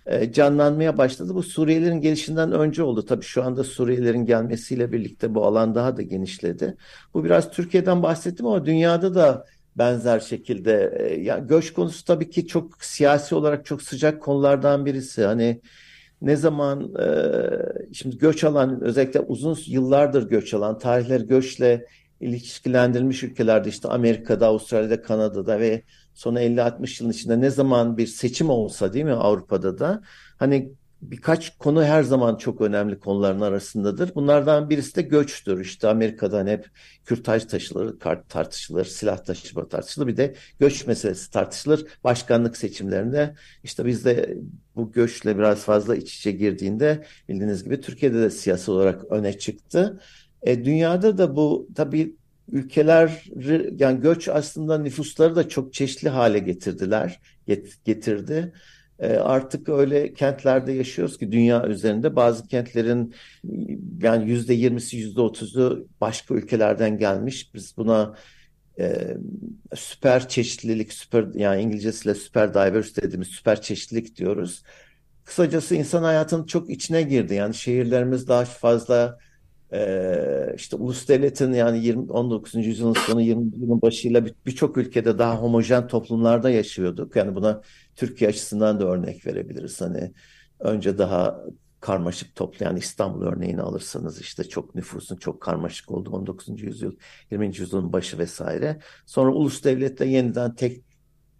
e, 0.06 0.32
canlanmaya 0.32 0.98
başladı. 0.98 1.34
Bu 1.34 1.42
Suriyelilerin 1.42 2.00
gelişinden 2.00 2.52
önce 2.52 2.82
oldu. 2.82 3.04
Tabii 3.06 3.24
şu 3.24 3.44
anda 3.44 3.64
Suriyelilerin 3.64 4.26
gelmesiyle 4.26 4.92
birlikte 4.92 5.34
bu 5.34 5.46
alan 5.46 5.74
daha 5.74 5.96
da 5.96 6.02
genişledi. 6.02 6.76
Bu 7.14 7.24
biraz 7.24 7.50
Türkiye'den 7.50 8.02
bahsettim 8.02 8.46
ama 8.46 8.66
dünyada 8.66 9.14
da 9.14 9.44
benzer 9.76 10.20
şekilde 10.20 10.94
e, 11.00 11.22
ya 11.22 11.38
göç 11.38 11.72
konusu 11.72 12.04
tabii 12.04 12.30
ki 12.30 12.46
çok 12.46 12.84
siyasi 12.84 13.34
olarak 13.34 13.66
çok 13.66 13.82
sıcak 13.82 14.22
konulardan 14.22 14.86
birisi. 14.86 15.24
Hani 15.24 15.60
ne 16.22 16.36
zaman 16.36 16.94
e, 16.94 17.06
şimdi 17.92 18.18
göç 18.18 18.44
alan 18.44 18.80
özellikle 18.80 19.20
uzun 19.20 19.58
yıllardır 19.66 20.28
göç 20.28 20.54
alan 20.54 20.78
tarihler 20.78 21.20
göçle 21.20 21.86
ilişkilendirilmiş 22.20 23.22
ülkelerde 23.22 23.68
işte 23.68 23.88
Amerika'da, 23.88 24.46
Avustralya'da, 24.46 25.02
Kanada'da 25.02 25.60
ve 25.60 25.82
son 26.14 26.34
50-60 26.34 27.02
yılın 27.02 27.12
içinde 27.12 27.40
ne 27.40 27.50
zaman 27.50 27.96
bir 27.96 28.06
seçim 28.06 28.50
olsa 28.50 28.92
değil 28.92 29.04
mi 29.04 29.12
Avrupa'da 29.12 29.78
da 29.78 30.02
hani 30.38 30.72
birkaç 31.10 31.58
konu 31.58 31.84
her 31.84 32.02
zaman 32.02 32.36
çok 32.36 32.60
önemli 32.60 32.98
konuların 32.98 33.40
arasındadır. 33.40 34.14
Bunlardan 34.14 34.70
birisi 34.70 34.96
de 34.96 35.02
göçtür. 35.02 35.60
İşte 35.60 35.88
Amerika'dan 35.88 36.46
hep 36.46 36.70
kürtaj 37.04 37.44
taşılır, 37.44 37.98
tartışılır, 38.28 38.84
silah 38.84 39.24
taşıma 39.24 39.68
tartışılır. 39.68 40.06
Bir 40.06 40.16
de 40.16 40.34
göç 40.60 40.86
meselesi 40.86 41.30
tartışılır. 41.30 41.86
Başkanlık 42.04 42.56
seçimlerinde 42.56 43.34
işte 43.64 43.86
bizde 43.86 44.38
bu 44.76 44.92
göçle 44.92 45.38
biraz 45.38 45.64
fazla 45.64 45.96
iç 45.96 46.16
içe 46.16 46.32
girdiğinde 46.32 47.04
bildiğiniz 47.28 47.64
gibi 47.64 47.80
Türkiye'de 47.80 48.20
de 48.20 48.30
siyasi 48.30 48.70
olarak 48.70 49.04
öne 49.12 49.38
çıktı. 49.38 50.00
E, 50.42 50.64
dünyada 50.64 51.18
da 51.18 51.36
bu 51.36 51.68
tabii 51.74 52.16
ülkeler 52.52 53.24
yani 53.78 54.00
göç 54.00 54.28
aslında 54.28 54.78
nüfusları 54.78 55.36
da 55.36 55.48
çok 55.48 55.72
çeşitli 55.72 56.08
hale 56.08 56.38
getirdiler, 56.38 57.20
get, 57.46 57.84
getirdi. 57.84 58.52
E, 58.98 59.16
artık 59.16 59.68
öyle 59.68 60.14
kentlerde 60.14 60.72
yaşıyoruz 60.72 61.18
ki 61.18 61.32
dünya 61.32 61.66
üzerinde 61.66 62.16
bazı 62.16 62.48
kentlerin 62.48 63.14
yani 64.02 64.30
yüzde 64.30 64.54
yirmisi 64.54 64.96
yüzde 64.96 65.20
otuzu 65.20 65.88
başka 66.00 66.34
ülkelerden 66.34 66.98
gelmiş. 66.98 67.54
Biz 67.54 67.76
buna 67.76 68.14
e, 68.78 69.16
süper 69.74 70.28
çeşitlilik, 70.28 70.92
süper 70.92 71.26
yani 71.34 71.62
İngilizcesiyle 71.62 72.14
süper 72.14 72.54
diversity 72.54 73.00
dediğimiz 73.06 73.28
süper 73.28 73.60
çeşitlilik 73.62 74.16
diyoruz. 74.16 74.62
Kısacası 75.24 75.74
insan 75.74 76.02
hayatının 76.02 76.46
çok 76.46 76.70
içine 76.70 77.02
girdi. 77.02 77.34
Yani 77.34 77.54
şehirlerimiz 77.54 78.28
daha 78.28 78.44
fazla 78.44 79.18
e, 79.72 80.52
işte 80.56 80.76
ulus 80.76 81.08
devletin 81.08 81.52
yani 81.52 81.84
20, 81.84 82.12
19. 82.12 82.66
yüzyılın 82.66 82.92
sonu 82.92 83.20
20. 83.20 83.44
yüzyılın 83.44 83.82
başıyla 83.82 84.26
birçok 84.46 84.76
ülkede 84.76 85.18
daha 85.18 85.36
homojen 85.36 85.86
toplumlarda 85.86 86.50
yaşıyorduk. 86.50 87.16
Yani 87.16 87.34
buna 87.34 87.62
Türkiye 87.96 88.30
açısından 88.30 88.80
da 88.80 88.84
örnek 88.84 89.26
verebiliriz. 89.26 89.80
Hani 89.80 90.12
önce 90.60 90.98
daha 90.98 91.44
karmaşık 91.84 92.34
toplayan 92.34 92.76
İstanbul 92.76 93.22
örneğini 93.22 93.62
alırsanız 93.62 94.20
işte 94.20 94.44
çok 94.44 94.74
nüfusun 94.74 95.16
çok 95.16 95.40
karmaşık 95.40 95.90
olduğu 95.90 96.10
19. 96.10 96.62
yüzyıl, 96.62 96.96
20. 97.30 97.46
yüzyılın 97.46 97.92
başı 97.92 98.18
vesaire. 98.18 98.78
Sonra 99.06 99.32
ulus 99.32 99.64
devletle 99.64 100.06
yeniden 100.06 100.54
tek 100.54 100.82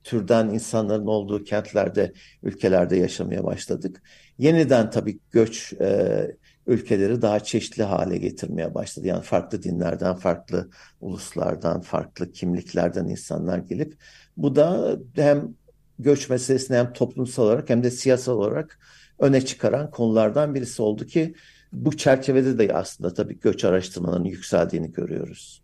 türden 0.03 0.49
insanların 0.49 1.07
olduğu 1.07 1.45
kentlerde, 1.45 2.13
ülkelerde 2.43 2.97
yaşamaya 2.97 3.45
başladık. 3.45 4.03
Yeniden 4.39 4.91
tabii 4.91 5.19
göç 5.31 5.73
e, 5.73 6.37
ülkeleri 6.67 7.23
daha 7.23 7.41
çeşitli 7.41 7.83
hale 7.83 8.17
getirmeye 8.17 8.75
başladı. 8.75 9.07
Yani 9.07 9.23
farklı 9.23 9.63
dinlerden, 9.63 10.17
farklı 10.17 10.71
uluslardan, 11.01 11.81
farklı 11.81 12.33
kimliklerden 12.33 13.05
insanlar 13.07 13.59
gelip 13.59 13.95
bu 14.37 14.57
da 14.57 14.99
hem 15.15 15.55
göç 15.99 16.31
meselesini 16.31 16.77
hem 16.77 16.93
toplumsal 16.93 17.43
olarak 17.45 17.71
hem 17.71 17.83
de 17.83 17.91
siyasal 17.91 18.33
olarak 18.33 18.79
öne 19.19 19.45
çıkaran 19.47 19.91
konulardan 19.91 20.55
birisi 20.55 20.83
oldu 20.83 21.07
ki 21.07 21.35
bu 21.73 21.97
çerçevede 21.97 22.59
de 22.59 22.75
aslında 22.75 23.15
tabii 23.15 23.41
göç 23.41 23.65
araştırmalarının 23.65 24.29
yükseldiğini 24.29 24.93
görüyoruz. 24.93 25.63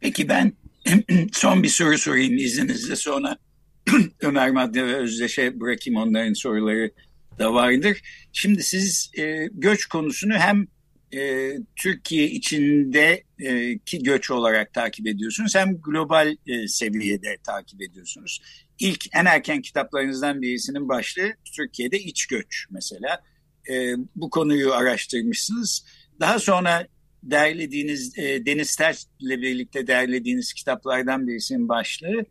Peki 0.00 0.28
ben 0.28 0.52
son 1.32 1.62
bir 1.62 1.68
soru 1.68 1.98
sorayım 1.98 2.36
izninizle 2.36 2.96
sonra 2.96 3.36
Ömer 4.20 4.50
Madde 4.50 4.86
ve 4.86 4.94
Özdeş'e 4.96 5.60
bırakayım 5.60 6.00
onların 6.00 6.32
soruları 6.32 6.90
da 7.38 7.54
vardır. 7.54 8.00
Şimdi 8.32 8.62
siz 8.62 9.10
e, 9.18 9.48
göç 9.52 9.86
konusunu 9.86 10.34
hem 10.34 10.66
e, 11.14 11.52
Türkiye 11.76 12.30
içinde 12.30 13.22
e, 13.40 13.78
göç 14.02 14.30
olarak 14.30 14.72
takip 14.72 15.06
ediyorsunuz 15.06 15.54
hem 15.54 15.80
global 15.80 16.36
e, 16.46 16.68
seviyede 16.68 17.36
takip 17.42 17.82
ediyorsunuz. 17.82 18.40
İlk 18.78 19.16
en 19.16 19.24
erken 19.24 19.62
kitaplarınızdan 19.62 20.42
birisinin 20.42 20.88
başlığı 20.88 21.32
Türkiye'de 21.56 21.98
iç 21.98 22.26
göç 22.26 22.66
mesela. 22.70 23.22
E, 23.70 23.94
bu 24.16 24.30
konuyu 24.30 24.72
araştırmışsınız. 24.72 25.84
Daha 26.20 26.38
sonra 26.38 26.86
derlediğiniz 27.22 28.18
e, 28.18 28.46
Deniz 28.46 28.76
Ters 28.76 29.06
ile 29.20 29.42
birlikte 29.42 29.86
derlediğiniz 29.86 30.52
kitaplardan 30.52 31.28
birisinin 31.28 31.68
başlığı 31.68 32.24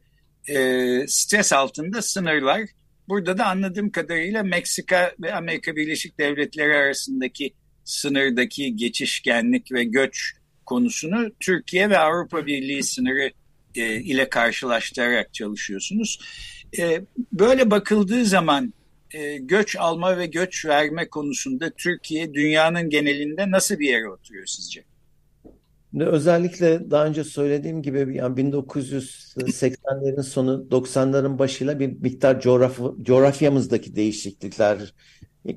e, 0.48 1.08
stres 1.08 1.54
altında 1.54 2.02
sınırlar 2.02 2.68
Burada 3.08 3.38
da 3.38 3.46
anladığım 3.46 3.90
kadarıyla 3.90 4.44
Meksika 4.44 5.14
ve 5.22 5.34
Amerika 5.34 5.76
Birleşik 5.76 6.20
Devletleri 6.20 6.76
arasındaki 6.76 7.54
sınırdaki 7.84 8.76
geçişkenlik 8.76 9.72
ve 9.72 9.84
göç 9.84 10.34
konusunu 10.66 11.32
Türkiye 11.40 11.90
ve 11.90 11.98
Avrupa 11.98 12.46
Birliği 12.46 12.84
sınırı 12.84 13.32
e, 13.78 14.02
ile 14.02 14.30
karşılaştırarak 14.30 15.34
çalışıyorsunuz. 15.34 16.20
E, 16.80 17.02
böyle 17.34 17.72
bakıldığı 17.72 18.26
zaman 18.26 18.74
e, 19.12 19.38
göç 19.38 19.76
alma 19.76 20.18
ve 20.18 20.26
göç 20.26 20.66
verme 20.66 21.08
konusunda 21.10 21.70
Türkiye 21.70 22.34
dünyanın 22.34 22.90
genelinde 22.90 23.52
nasıl 23.52 23.80
bir 23.80 23.90
yere 23.90 24.10
oturuyor 24.10 24.46
sizce? 24.46 24.84
Özellikle 26.00 26.92
daha 26.92 27.06
önce 27.06 27.24
söylediğim 27.24 27.82
gibi 27.82 28.16
yani 28.16 28.42
1980'lerin 28.42 30.24
sonu 30.24 30.68
90'ların 30.72 31.40
başıyla 31.40 31.80
bir 31.80 31.88
miktar 31.88 32.42
coğraf 32.42 32.80
coğrafyamızdaki 33.02 33.96
değişiklikler 33.96 34.94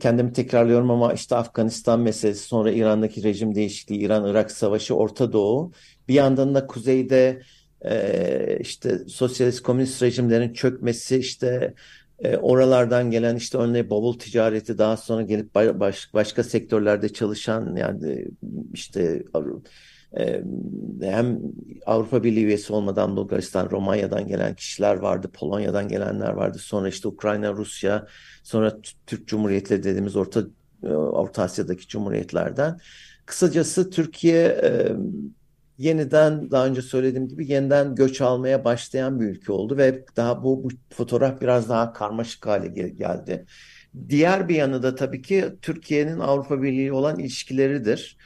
kendimi 0.01 0.33
tekrarlıyorum 0.33 0.91
ama 0.91 1.13
işte 1.13 1.37
Afganistan 1.37 2.01
meselesi 2.01 2.43
sonra 2.43 2.73
İran'daki 2.73 3.23
rejim 3.23 3.55
değişikliği, 3.55 3.99
İran-Irak 3.99 4.51
savaşı, 4.51 4.95
Orta 4.95 5.33
Doğu 5.33 5.73
bir 6.09 6.15
yandan 6.15 6.55
da 6.55 6.67
kuzeyde 6.67 7.43
e, 7.85 8.59
işte 8.61 8.99
sosyalist 9.09 9.63
komünist 9.63 10.03
rejimlerin 10.03 10.53
çökmesi 10.53 11.17
işte 11.17 11.75
e, 12.19 12.37
oralardan 12.37 13.11
gelen 13.11 13.37
işte 13.37 13.59
örneğin 13.59 13.91
bavul 13.91 14.19
ticareti 14.19 14.79
daha 14.79 14.97
sonra 14.97 15.23
gelip 15.23 15.55
baş, 15.55 16.15
başka 16.15 16.45
sektörlerde 16.45 17.09
çalışan 17.09 17.77
yani 17.77 18.29
işte 18.73 19.23
hem 21.01 21.41
Avrupa 21.87 22.25
Birliği 22.25 22.45
üyesi 22.45 22.73
olmadan 22.73 23.17
Bulgaristan, 23.17 23.71
Romanya'dan 23.71 24.27
gelen 24.27 24.55
kişiler 24.55 24.97
vardı, 24.97 25.31
Polonya'dan 25.35 25.89
gelenler 25.89 26.31
vardı. 26.31 26.59
Sonra 26.59 26.89
işte 26.89 27.09
Ukrayna, 27.09 27.53
Rusya, 27.53 28.07
sonra 28.43 28.79
Türk 29.07 29.29
Cumhuriyetleri 29.29 29.83
dediğimiz 29.83 30.17
Orta 30.17 30.43
Orta 30.93 31.43
Asya'daki 31.43 31.89
cumhuriyetlerden. 31.89 32.79
Kısacası 33.27 33.91
Türkiye 33.91 34.43
e, 34.43 34.93
yeniden 35.81 36.51
daha 36.51 36.67
önce 36.67 36.83
söylediğim 36.83 37.29
gibi 37.29 37.53
yeniden 37.53 37.95
göç 37.95 38.21
almaya 38.21 38.65
başlayan 38.65 39.21
bir 39.21 39.27
ülke 39.27 39.53
oldu 39.53 39.77
ve 39.77 40.05
daha 40.17 40.43
bu, 40.43 40.65
bu 40.65 40.69
fotoğraf 40.91 41.41
biraz 41.41 41.69
daha 41.69 41.93
karmaşık 41.93 42.47
hale 42.47 42.89
geldi. 42.89 43.47
Diğer 44.09 44.49
bir 44.49 44.55
yanı 44.55 44.83
da 44.83 44.95
tabii 44.95 45.23
ki 45.23 45.45
Türkiye'nin 45.63 46.19
Avrupa 46.19 46.63
Birliği 46.63 46.93
olan 46.93 47.19
ilişkileridir. 47.19 48.17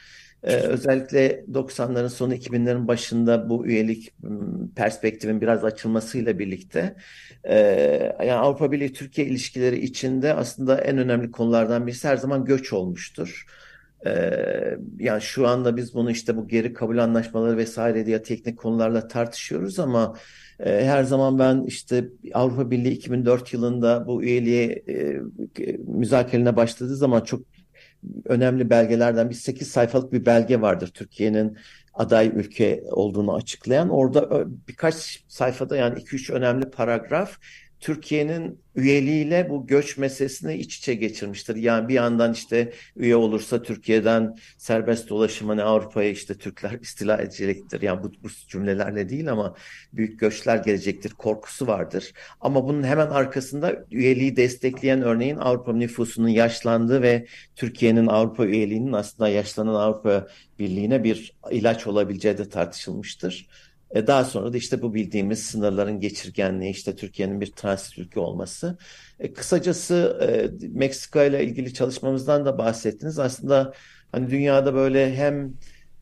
Ee, 0.43 0.57
özellikle 0.57 1.45
90'ların 1.53 2.09
sonu 2.09 2.35
2000'lerin 2.35 2.89
başında 2.89 3.49
bu 3.49 3.67
üyelik 3.67 4.15
perspektifin 4.77 5.41
biraz 5.41 5.65
açılmasıyla 5.65 6.39
birlikte 6.39 6.97
e, 7.45 7.57
yani 8.21 8.33
Avrupa 8.33 8.73
Birliği 8.73 8.93
Türkiye 8.93 9.27
ilişkileri 9.27 9.81
içinde 9.81 10.35
aslında 10.35 10.81
en 10.81 10.99
önemli 10.99 11.31
konulardan 11.31 11.87
birisi 11.87 12.09
her 12.09 12.17
zaman 12.17 12.45
göç 12.45 12.73
olmuştur. 12.73 13.47
Yani 14.99 15.23
şu 15.23 15.49
anda 15.49 15.77
biz 15.77 15.95
bunu 15.95 16.11
işte 16.11 16.37
bu 16.37 16.49
geri 16.49 16.73
kabul 16.73 16.99
anlaşmaları 16.99 17.57
vesaire 17.57 18.07
diye 18.07 18.23
teknik 18.23 18.59
konularla 18.59 19.09
tartışıyoruz 19.09 19.79
ama 19.79 20.17
e, 20.61 20.85
her 20.85 21.03
zaman 21.05 21.39
ben 21.39 21.63
işte 21.67 22.09
Avrupa 22.35 22.71
Birliği 22.71 22.93
2004 22.93 23.53
yılında 23.53 24.07
bu 24.07 24.23
üyeliğe 24.23 24.85
e, 24.89 25.21
müzakerine 25.87 26.57
başladığı 26.57 26.97
zaman 26.97 27.21
çok 27.21 27.41
önemli 28.25 28.71
belgelerden 28.71 29.31
bir 29.31 29.35
8 29.35 29.69
sayfalık 29.69 30.13
bir 30.13 30.27
belge 30.27 30.61
vardır 30.61 30.89
Türkiye'nin 30.95 31.59
aday 31.95 32.29
ülke 32.35 32.85
olduğunu 32.91 33.35
açıklayan. 33.35 33.89
Orada 33.89 34.45
birkaç 34.69 35.25
sayfada 35.29 35.77
yani 35.77 35.99
2-3 35.99 36.33
önemli 36.33 36.71
paragraf 36.71 37.39
Türkiye'nin 37.85 38.61
üyeliğiyle 38.75 39.51
bu 39.51 39.67
göç 39.67 39.97
meselesini 39.99 40.55
iç 40.55 40.77
içe 40.77 40.95
geçirmiştir. 40.95 41.57
Yani 41.57 41.89
bir 41.89 41.95
yandan 41.95 42.33
işte 42.33 42.73
üye 42.97 43.17
olursa 43.17 43.63
Türkiye'den 43.63 44.37
serbest 44.59 45.09
dolaşım 45.09 45.49
hani 45.49 45.63
Avrupa'ya 45.63 46.11
işte 46.11 46.35
Türkler 46.35 46.79
istila 46.81 47.17
edecektir. 47.17 47.83
Yani 47.83 48.03
bu, 48.03 48.13
bu 48.23 48.29
cümlelerle 48.49 49.09
değil 49.09 49.33
ama 49.33 49.55
büyük 49.93 50.21
göçler 50.21 50.57
gelecektir 50.57 51.11
korkusu 51.11 51.67
vardır. 51.67 52.13
Ama 52.41 52.65
bunun 52.69 52.83
hemen 52.83 53.07
arkasında 53.07 53.85
üyeliği 53.91 54.37
destekleyen 54.37 55.03
örneğin 55.03 55.37
Avrupa 55.37 55.73
nüfusunun 55.73 56.29
yaşlandığı 56.29 57.03
ve 57.03 57.27
Türkiye'nin 57.57 58.07
Avrupa 58.07 58.47
üyeliğinin 58.47 58.93
aslında 58.93 59.29
yaşlanan 59.29 59.75
Avrupa 59.75 60.27
Birliği'ne 60.59 61.05
bir 61.05 61.37
ilaç 61.51 61.87
olabileceği 61.87 62.39
de 62.39 62.49
tartışılmıştır. 62.49 63.49
E, 63.95 64.07
daha 64.07 64.25
sonra 64.25 64.53
da 64.53 64.57
işte 64.57 64.83
bu 64.83 64.95
bildiğimiz 64.95 65.43
sınırların 65.43 66.01
geçirgenliği, 66.01 66.71
işte 66.71 66.97
Türkiye'nin 66.97 67.41
bir 67.41 67.53
transit 67.53 67.99
ülke 67.99 68.21
olması. 68.21 68.79
E, 69.21 69.33
kısacası 69.33 70.19
e, 70.63 70.69
Meksika 70.69 71.25
ile 71.25 71.45
ilgili 71.45 71.75
çalışmamızdan 71.75 72.45
da 72.45 72.59
bahsettiniz. 72.59 73.19
Aslında 73.19 73.73
hani 74.13 74.31
dünyada 74.31 74.75
böyle 74.75 75.17
hem 75.17 75.55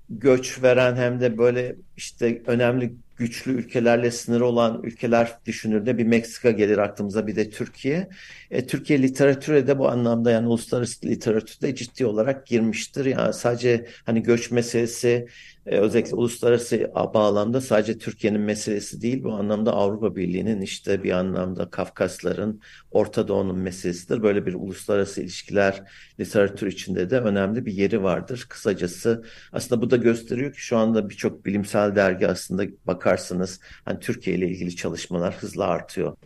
göç 0.08 0.62
veren 0.62 0.96
hem 0.96 1.20
de 1.20 1.38
böyle 1.38 1.76
işte 1.96 2.42
önemli 2.46 2.94
güçlü 3.16 3.52
ülkelerle 3.52 4.10
sınırı 4.10 4.46
olan 4.46 4.82
ülkeler 4.82 5.38
düşünürde 5.46 5.98
bir 5.98 6.04
Meksika 6.06 6.50
gelir 6.50 6.78
aklımıza 6.78 7.26
bir 7.26 7.36
de 7.36 7.50
Türkiye. 7.50 8.08
E, 8.50 8.66
Türkiye 8.66 9.02
literatüre 9.02 9.66
de 9.66 9.78
bu 9.78 9.88
anlamda 9.88 10.30
yani 10.30 10.48
uluslararası 10.48 11.06
literatürde 11.06 11.74
ciddi 11.74 12.06
olarak 12.06 12.46
girmiştir. 12.46 13.04
Yani 13.04 13.34
sadece 13.34 13.86
hani 14.04 14.22
göç 14.22 14.50
meselesi 14.50 15.28
e, 15.66 15.76
özellikle 15.78 16.14
uluslararası 16.16 16.92
bağlamda 17.14 17.60
sadece 17.60 17.98
Türkiye'nin 17.98 18.40
meselesi 18.40 19.02
değil 19.02 19.24
bu 19.24 19.32
anlamda 19.32 19.72
Avrupa 19.72 20.16
Birliği'nin 20.16 20.60
işte 20.60 21.02
bir 21.02 21.10
anlamda 21.10 21.70
Kafkasların 21.70 22.60
Orta 22.90 23.28
Doğu'nun 23.28 23.58
meselesidir. 23.58 24.22
Böyle 24.22 24.46
bir 24.46 24.54
uluslararası 24.54 25.22
ilişkiler 25.22 25.82
literatür 26.20 26.66
içinde 26.66 27.10
de 27.10 27.20
önemli 27.20 27.66
bir 27.66 27.72
yeri 27.72 28.02
vardır. 28.02 28.46
Kısacası 28.48 29.24
aslında 29.52 29.82
bu 29.82 29.90
da 29.90 29.96
gösteriyor 29.96 30.52
ki 30.52 30.60
şu 30.60 30.76
anda 30.76 31.10
birçok 31.10 31.46
bilimsel 31.46 31.96
dergi 31.96 32.28
aslında 32.28 32.64
bakarsınız 32.86 33.60
hani 33.84 34.00
Türkiye 34.00 34.36
ile 34.36 34.48
ilgili 34.48 34.76
çalışmalar 34.76 35.34
hızla 35.34 35.64
artıyor. 35.64 36.16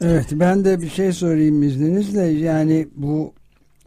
Evet 0.00 0.26
ben 0.32 0.64
de 0.64 0.80
bir 0.80 0.88
şey 0.88 1.12
sorayım 1.12 1.62
izninizle 1.62 2.22
yani 2.22 2.88
bu 2.94 3.34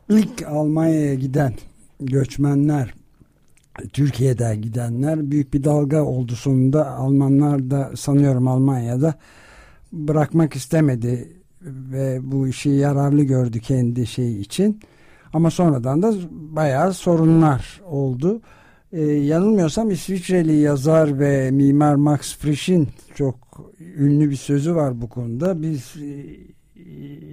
ilk 0.10 0.48
Almanya'ya 0.48 1.14
giden 1.14 1.54
göçmenler 2.00 2.99
Türkiye'de 3.94 4.56
gidenler 4.56 5.32
büyük 5.32 5.54
bir 5.54 5.64
dalga 5.64 6.04
oldu 6.04 6.36
sonunda 6.36 6.92
Almanlar 6.92 7.72
da 7.72 7.92
sanıyorum 7.96 8.48
Almanya'da 8.48 9.14
bırakmak 9.92 10.56
istemedi 10.56 11.34
ve 11.62 12.20
bu 12.24 12.48
işi 12.48 12.70
yararlı 12.70 13.24
gördü 13.24 13.60
kendi 13.60 14.08
şey 14.08 14.42
için 14.42 14.80
ama 15.34 15.52
sonradan 15.52 16.04
da 16.04 16.14
bayağı 16.32 16.94
sorunlar 16.94 17.82
oldu. 17.86 18.42
Ee, 18.94 19.02
yanılmıyorsam 19.02 19.92
İsviçreli 19.92 20.56
yazar 20.56 21.20
ve 21.20 21.52
mimar 21.52 21.96
Max 21.96 22.38
Frisch'in 22.38 22.88
çok 23.16 23.36
ünlü 23.98 24.30
bir 24.30 24.36
sözü 24.36 24.76
var 24.76 25.02
bu 25.02 25.10
konuda. 25.10 25.62
Biz 25.62 25.96
e, 25.96 26.40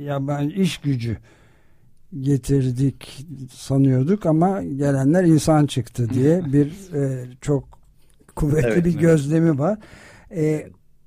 yabancı 0.02 0.56
iş 0.56 0.78
gücü 0.78 1.16
getirdik 2.20 3.26
sanıyorduk 3.52 4.26
ama 4.26 4.62
gelenler 4.62 5.24
insan 5.24 5.66
çıktı 5.66 6.08
diye 6.10 6.42
bir 6.52 6.94
e, 6.94 7.26
çok 7.40 7.64
kuvvetli 8.36 8.68
evet, 8.68 8.84
bir 8.84 8.90
evet. 8.90 9.00
gözlemi 9.00 9.58
var. 9.58 9.78
E, 10.30 10.66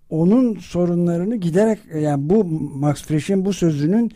onun 0.10 0.56
sorunlarını 0.56 1.36
giderek 1.36 1.80
yani 2.02 2.30
bu 2.30 2.44
Max 2.76 3.04
Frisch'in 3.04 3.46
bu 3.46 3.54
sözünün 3.54 4.12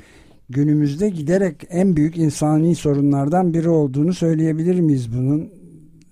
günümüzde 0.50 1.10
giderek 1.10 1.64
en 1.70 1.96
büyük 1.96 2.18
insani 2.18 2.76
sorunlardan 2.76 3.54
biri 3.54 3.70
olduğunu 3.70 4.14
söyleyebilir 4.14 4.80
miyiz 4.80 5.14
bunun? 5.14 5.50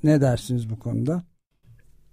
Ne 0.04 0.22
dersiniz 0.22 0.70
bu 0.70 0.80
konuda? 0.80 1.24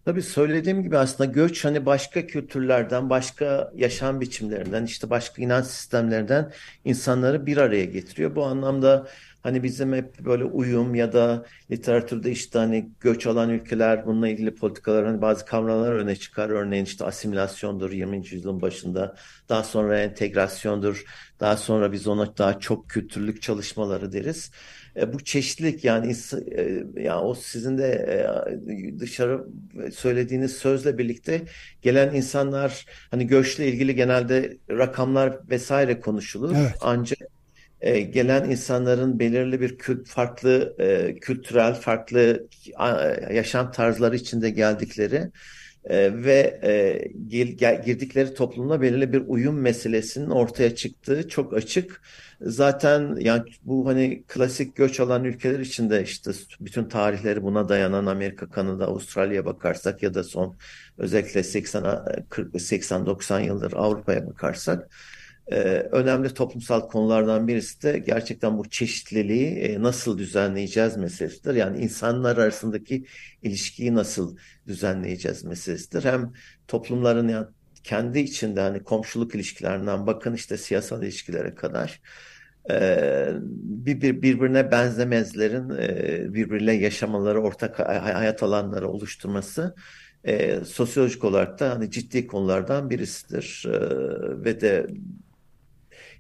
Tabii 0.09 0.23
söylediğim 0.23 0.83
gibi 0.83 0.99
aslında 0.99 1.33
göç 1.33 1.65
hani 1.65 1.87
başka 1.87 2.27
kültürlerden, 2.27 3.11
başka 3.11 3.73
yaşam 3.75 4.21
biçimlerinden, 4.21 4.85
işte 4.85 5.11
başka 5.11 5.43
inanç 5.43 5.67
sistemlerinden 5.67 6.53
insanları 6.85 7.47
bir 7.47 7.57
araya 7.57 7.85
getiriyor. 7.85 8.37
Bu 8.37 8.45
anlamda 8.45 9.09
hani 9.49 9.63
bizim 9.63 9.93
hep 9.93 10.19
böyle 10.19 10.45
uyum 10.45 10.95
ya 10.95 11.13
da 11.13 11.47
literatürde 11.71 12.31
işte 12.31 12.59
hani 12.59 12.91
göç 13.01 13.27
alan 13.27 13.51
ülkeler 13.51 14.07
bununla 14.07 14.29
ilgili 14.29 14.55
politikalar 14.55 15.07
hani 15.07 15.23
bazı 15.23 15.45
kavramlar 15.47 15.93
öne 15.93 16.17
çıkar. 16.17 16.51
Örneğin 16.51 16.85
işte 16.85 17.05
asimilasyondur 17.05 17.93
20. 17.93 18.17
yüzyılın 18.17 18.61
başında, 18.61 19.17
daha 19.49 19.63
sonra 19.63 20.01
entegrasyondur, 20.01 21.05
daha 21.41 21.57
sonra 21.57 21.93
biz 21.93 22.07
ona 22.07 22.37
daha 22.37 22.59
çok 22.59 22.91
kültürlük 22.91 23.43
çalışmaları 23.43 24.13
deriz. 24.13 24.51
E, 24.97 25.13
bu 25.13 25.25
çeşitlilik 25.25 25.85
yani 25.85 26.17
e, 26.57 26.85
yani 26.97 27.21
o 27.21 27.35
sizin 27.35 27.79
de 27.79 27.89
e, 27.89 29.01
dışarı 29.01 29.45
söylediğiniz 29.93 30.57
sözle 30.57 30.99
birlikte 30.99 31.43
gelen 31.83 32.15
insanlar 32.15 32.87
hani 33.11 33.27
göçle 33.27 33.69
ilgili 33.69 33.95
genelde 33.95 34.57
rakamlar 34.71 35.49
vesaire 35.51 36.01
konuşulur. 36.01 36.55
Evet. 36.57 36.75
Ancak 36.81 37.38
e, 37.81 38.01
gelen 38.01 38.51
insanların 38.51 39.19
belirli 39.19 39.61
bir 39.61 39.79
kült, 39.79 40.09
farklı 40.09 40.77
e, 40.79 41.15
kültürel, 41.21 41.75
farklı 41.75 42.49
e, 42.81 43.35
yaşam 43.35 43.73
tarzları 43.73 44.17
içinde 44.17 44.51
geldikleri 44.51 45.31
e, 45.85 46.25
ve 46.25 46.61
e, 46.63 47.03
gel, 47.27 47.47
gel, 47.47 47.83
girdikleri 47.85 48.35
toplumla 48.35 48.81
belirli 48.81 49.13
bir 49.13 49.23
uyum 49.27 49.61
meselesinin 49.61 50.31
ortaya 50.31 50.75
çıktığı 50.75 51.29
çok 51.29 51.55
açık. 51.55 52.03
Zaten 52.41 53.17
yani 53.21 53.43
bu 53.63 53.87
hani 53.87 54.23
klasik 54.29 54.77
göç 54.77 55.01
alan 55.01 55.25
ülkeler 55.25 55.61
içinde 55.61 56.03
işte 56.03 56.31
bütün 56.61 56.85
tarihleri 56.85 57.43
buna 57.43 57.69
dayanan 57.69 58.07
Amerika, 58.07 58.49
Kanada, 58.49 58.87
Avustralya 58.87 59.45
bakarsak 59.45 60.03
ya 60.03 60.15
da 60.15 60.25
son 60.25 60.57
özellikle 60.99 61.43
80 61.43 61.83
80-90 62.55 63.45
yıldır 63.45 63.73
Avrupa'ya 63.73 64.27
bakarsak 64.27 64.91
e, 65.51 65.57
önemli 65.93 66.35
toplumsal 66.35 66.89
konulardan 66.89 67.49
birisi 67.49 67.83
de 67.83 67.99
gerçekten 67.99 68.59
bu 68.59 68.69
çeşitliliği 68.69 69.47
e, 69.47 69.83
nasıl 69.83 70.19
düzenleyeceğiz 70.19 70.97
meselesidir. 70.97 71.55
Yani 71.55 71.81
insanlar 71.81 72.37
arasındaki 72.37 73.05
ilişkiyi 73.43 73.95
nasıl 73.95 74.37
düzenleyeceğiz 74.67 75.45
meselesidir. 75.45 76.05
Hem 76.05 76.33
toplumların 76.69 77.29
yani 77.29 77.47
kendi 77.85 78.19
içinde 78.19 78.61
hani 78.61 78.83
komşuluk 78.83 79.35
ilişkilerinden 79.35 80.07
bakın 80.07 80.35
işte 80.35 80.57
siyasal 80.57 81.03
ilişkilere 81.03 81.55
kadar 81.55 82.01
e, 82.71 83.29
bir, 83.63 84.01
bir 84.01 84.23
birbirine 84.23 84.71
benzemezlerin 84.71 85.71
e, 85.71 86.35
birbiriyle 86.35 86.73
yaşamaları, 86.73 87.43
ortak 87.43 87.79
hayat 87.79 88.43
alanları 88.43 88.89
oluşturması 88.89 89.75
sosyolojik 90.67 91.25
olarak 91.25 91.61
da 91.61 91.71
hani 91.71 91.91
ciddi 91.91 92.27
konulardan 92.27 92.91
birisidir 92.91 93.65
ve 94.45 94.61
de 94.61 94.87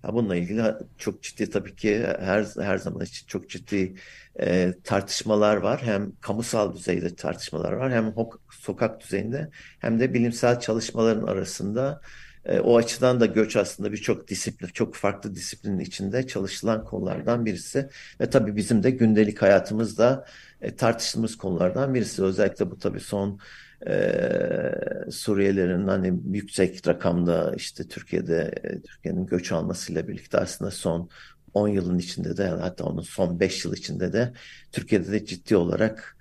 ya 0.05 0.15
bununla 0.15 0.37
ilgili 0.37 0.63
çok 0.99 1.23
ciddi 1.23 1.51
tabii 1.51 1.77
ki 1.77 2.07
her 2.21 2.47
her 2.61 2.79
zaman 2.79 3.05
için 3.05 3.27
çok 3.27 3.51
ciddi 3.51 3.95
e, 4.41 4.75
tartışmalar 4.85 5.57
var. 5.57 5.83
Hem 5.83 6.13
kamusal 6.21 6.75
düzeyde 6.75 7.15
tartışmalar 7.15 7.73
var 7.73 7.93
hem 7.93 8.15
sokak 8.51 9.01
düzeyinde 9.01 9.51
hem 9.79 10.01
de 10.01 10.15
bilimsel 10.15 10.61
çalışmaların 10.61 11.27
arasında 11.27 12.01
E, 12.45 12.61
o 12.61 12.77
açıdan 12.77 13.21
da 13.21 13.27
göç 13.27 13.57
aslında 13.57 13.93
birçok 13.93 14.29
disiplin, 14.29 14.69
çok 14.69 14.95
farklı 14.95 15.35
disiplinin 15.35 15.79
içinde 15.79 16.27
çalışılan 16.27 16.85
konulardan 16.85 17.47
birisi. 17.47 17.89
Ve 18.21 18.31
tabii 18.31 18.57
bizim 18.57 18.83
de 18.83 18.91
gündelik 18.91 19.43
hayatımızda 19.43 20.27
e, 20.61 20.77
tartıştığımız 20.77 21.37
konulardan 21.37 21.95
birisi. 21.95 22.23
Özellikle 22.23 22.71
bu 22.71 22.79
tabii 22.79 23.01
son 23.01 23.39
e, 23.87 25.11
Suriyelilerin 25.11 25.89
hani 25.89 26.21
yüksek 26.31 26.89
rakamda 26.89 27.55
işte 27.57 27.89
Türkiye'de 27.89 28.55
e, 28.65 28.81
Türkiye'nin 28.81 29.27
göç 29.27 29.53
almasıyla 29.53 30.09
birlikte 30.09 30.39
aslında 30.39 30.71
son 30.71 31.11
10 31.55 31.69
yılın 31.69 31.99
içinde 31.99 32.37
de 32.37 32.47
hatta 32.47 32.85
onun 32.85 33.03
son 33.03 33.41
5 33.41 33.65
yıl 33.65 33.77
içinde 33.77 34.13
de 34.13 34.33
Türkiye'de 34.73 35.13
de 35.13 35.27
ciddi 35.27 35.57
olarak 35.57 36.17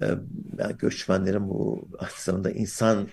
e, 0.00 0.06
yani 0.58 0.76
göçmenlerin 0.78 1.48
bu 1.48 1.88
aslında 1.98 2.50
insan 2.50 3.08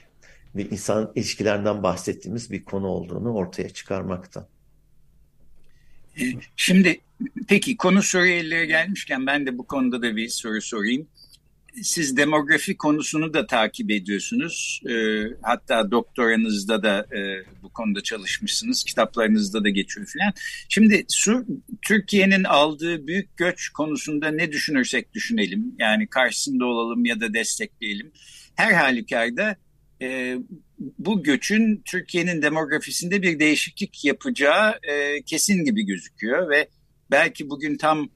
ve 0.56 0.70
insan 0.70 1.12
ilişkilerinden 1.16 1.84
bahsettiğimiz 1.84 2.52
bir 2.52 2.66
konu 2.66 2.88
olduğunu 2.88 3.34
ortaya 3.34 3.70
çıkarmakta. 3.70 4.48
E, 6.20 6.24
şimdi 6.56 7.00
peki 7.48 7.78
konu 7.78 8.02
Suriyelilere 8.02 8.66
gelmişken 8.66 9.28
ben 9.28 9.46
de 9.46 9.58
bu 9.58 9.68
konuda 9.68 10.02
da 10.02 10.16
bir 10.16 10.30
soru 10.30 10.62
sorayım 10.62 11.08
siz 11.84 12.18
demografi 12.18 12.78
konusunu 12.78 13.34
da 13.34 13.48
takip 13.48 13.92
ediyorsunuz. 13.92 14.82
E, 14.90 14.94
hatta 15.42 15.92
doktoranızda 15.92 16.84
da 16.84 17.00
e, 17.18 17.46
bu 17.64 17.70
konuda 17.70 18.02
çalışmışsınız. 18.02 18.84
Kitaplarınızda 18.84 19.64
da 19.64 19.70
geçiyor 19.70 20.08
falan. 20.08 20.34
Şimdi 20.70 21.06
Sur 21.08 21.46
Türkiye'nin 21.82 22.44
aldığı 22.44 23.08
büyük 23.08 23.38
göç 23.38 23.70
konusunda 23.70 24.32
ne 24.32 24.52
düşünürsek 24.52 25.14
düşünelim. 25.14 25.76
Yani 25.80 26.08
karşısında 26.08 26.66
olalım 26.66 27.06
ya 27.06 27.20
da 27.20 27.34
destekleyelim. 27.34 28.12
Her 28.56 28.74
halükarda 28.74 29.56
e, 30.02 30.38
bu 30.80 31.24
göçün 31.24 31.82
Türkiye'nin 31.86 32.42
demografisinde 32.42 33.22
bir 33.22 33.40
değişiklik 33.40 34.06
yapacağı 34.06 34.80
e, 34.84 35.22
kesin 35.22 35.66
gibi 35.66 35.86
gözüküyor 35.86 36.50
ve 36.50 36.68
belki 37.12 37.50
bugün 37.50 37.78
tam 37.78 38.10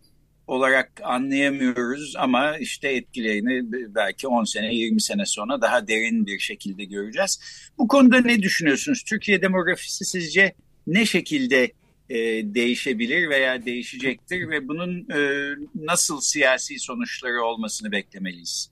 olarak 0.49 0.91
anlayamıyoruz 1.03 2.15
ama 2.17 2.57
işte 2.57 2.89
etkilerini 2.89 3.71
belki 3.95 4.27
10 4.27 4.43
sene 4.43 4.75
20 4.75 5.01
sene 5.01 5.25
sonra 5.25 5.61
daha 5.61 5.87
derin 5.87 6.25
bir 6.25 6.39
şekilde 6.39 6.83
göreceğiz. 6.83 7.39
Bu 7.77 7.87
konuda 7.87 8.21
ne 8.21 8.41
düşünüyorsunuz? 8.41 9.03
Türkiye 9.03 9.41
demografisi 9.41 10.05
sizce 10.05 10.53
ne 10.87 11.05
şekilde 11.05 11.71
e, 12.09 12.17
değişebilir 12.53 13.29
veya 13.29 13.65
değişecektir 13.65 14.49
ve 14.49 14.67
bunun 14.67 15.09
e, 15.09 15.49
nasıl 15.75 16.21
siyasi 16.21 16.79
sonuçları 16.79 17.43
olmasını 17.43 17.91
beklemeliyiz? 17.91 18.71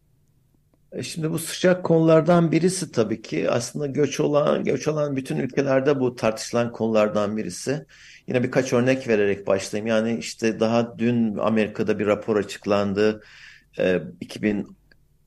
E, 0.92 1.04
şimdi 1.04 1.32
bu 1.32 1.40
sıcak 1.40 1.84
konulardan 1.84 2.52
birisi 2.52 2.92
tabii 2.92 3.22
ki 3.22 3.50
aslında 3.50 3.88
göç 3.88 4.20
olan 4.20 4.64
göç 4.64 4.88
olan 4.88 5.16
bütün 5.16 5.38
ülkelerde 5.38 6.00
bu 6.00 6.16
tartışılan 6.16 6.72
konulardan 6.72 7.38
birisi. 7.38 7.86
Yine 8.28 8.44
birkaç 8.44 8.74
örnek 8.74 9.08
vererek 9.08 9.48
başlayayım. 9.48 9.88
Yani 9.88 10.18
işte 10.20 10.60
daha 10.60 11.00
dün 11.00 11.38
Amerika'da 11.38 12.00
bir 12.00 12.06
rapor 12.08 12.38
açıklandı. 12.38 13.24
E, 13.80 14.02
2000 14.22 14.78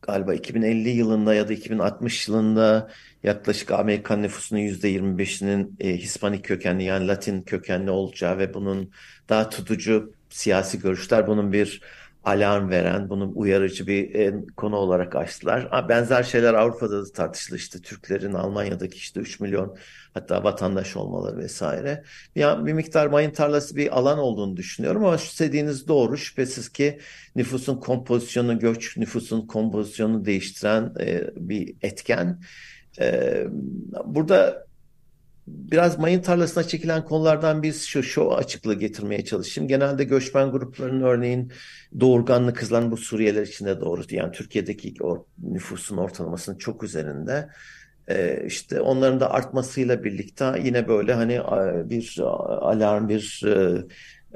galiba 0.03 0.35
2050 0.35 0.89
yılında 0.89 1.35
ya 1.35 1.49
da 1.49 1.53
2060 1.53 2.29
yılında 2.29 2.91
yaklaşık 3.23 3.71
Amerikan 3.71 4.23
nüfusunun 4.23 4.61
%25'inin 4.61 5.77
e, 5.81 5.97
Hispanik 5.97 6.45
kökenli 6.45 6.85
yani 6.85 7.09
Latin 7.09 7.43
kökenli 7.43 7.91
olacağı 7.91 8.39
ve 8.39 8.55
bunun 8.55 8.93
daha 9.29 9.49
tutucu 9.51 10.15
siyasi 10.31 10.81
görüşler 10.81 11.27
bunun 11.27 11.53
bir 11.53 11.81
alarm 12.25 12.71
veren, 12.71 13.11
bunun 13.11 13.33
uyarıcı 13.35 13.87
bir 13.87 14.15
e, 14.15 14.35
konu 14.57 14.77
olarak 14.77 15.17
açtılar. 15.17 15.89
Benzer 15.89 16.23
şeyler 16.23 16.55
Avrupa'da 16.55 17.03
da 17.03 17.13
tartışıldı 17.13 17.57
işte 17.57 17.79
Türklerin 17.79 18.33
Almanya'daki 18.33 18.97
işte 18.97 19.21
3 19.21 19.41
milyon 19.41 19.77
hatta 20.15 20.45
vatandaş 20.45 20.97
olmaları 20.97 21.39
vesaire. 21.39 22.05
Ya 22.35 22.67
bir 22.67 22.73
miktar 22.73 23.07
mayın 23.07 23.31
tarlası 23.31 23.77
bir 23.77 23.99
alan 23.99 24.19
olduğunu 24.19 24.57
düşünüyorum 24.57 25.05
ama 25.05 25.19
şu 25.19 25.45
dediğiniz 25.45 25.89
doğru. 25.89 26.17
Şüphesiz 26.17 26.69
ki 26.69 26.99
nüfusun 27.37 27.77
kompozisyonu, 27.77 28.59
göç 28.59 28.97
nüfusun 28.97 29.47
kompozisyonu 29.47 30.25
değiştiren 30.25 30.95
e, 31.01 31.31
bir 31.37 31.75
etken. 31.83 32.41
E, 33.01 33.45
burada 34.05 34.70
biraz 35.51 35.99
mayın 35.99 36.23
tarlasına 36.23 36.65
çekilen 36.65 37.05
konulardan 37.05 37.63
biz 37.63 37.85
şu, 37.85 38.03
şu 38.03 38.35
açıklığı 38.35 38.75
getirmeye 38.75 39.25
çalışayım. 39.25 39.69
Genelde 39.69 40.05
göçmen 40.05 40.51
gruplarının 40.51 41.03
örneğin 41.03 41.53
doğurganlı 42.01 42.55
kızların 42.55 42.91
bu 42.91 42.97
Suriyeliler 42.97 43.47
içinde 43.47 43.81
doğru. 43.81 44.03
Yani 44.11 44.33
Türkiye'deki 44.33 44.95
o 45.01 45.27
nüfusun 45.43 45.97
ortalamasının 45.97 46.59
çok 46.59 46.83
üzerinde. 46.83 47.49
Ee, 48.09 48.43
işte 48.47 48.81
onların 48.81 49.21
da 49.21 49.31
artmasıyla 49.31 50.05
birlikte 50.05 50.61
yine 50.65 50.89
böyle 50.89 51.15
hani 51.15 51.41
bir 51.91 52.17
alarm, 52.61 53.09
bir 53.09 53.43
e, 53.47 53.83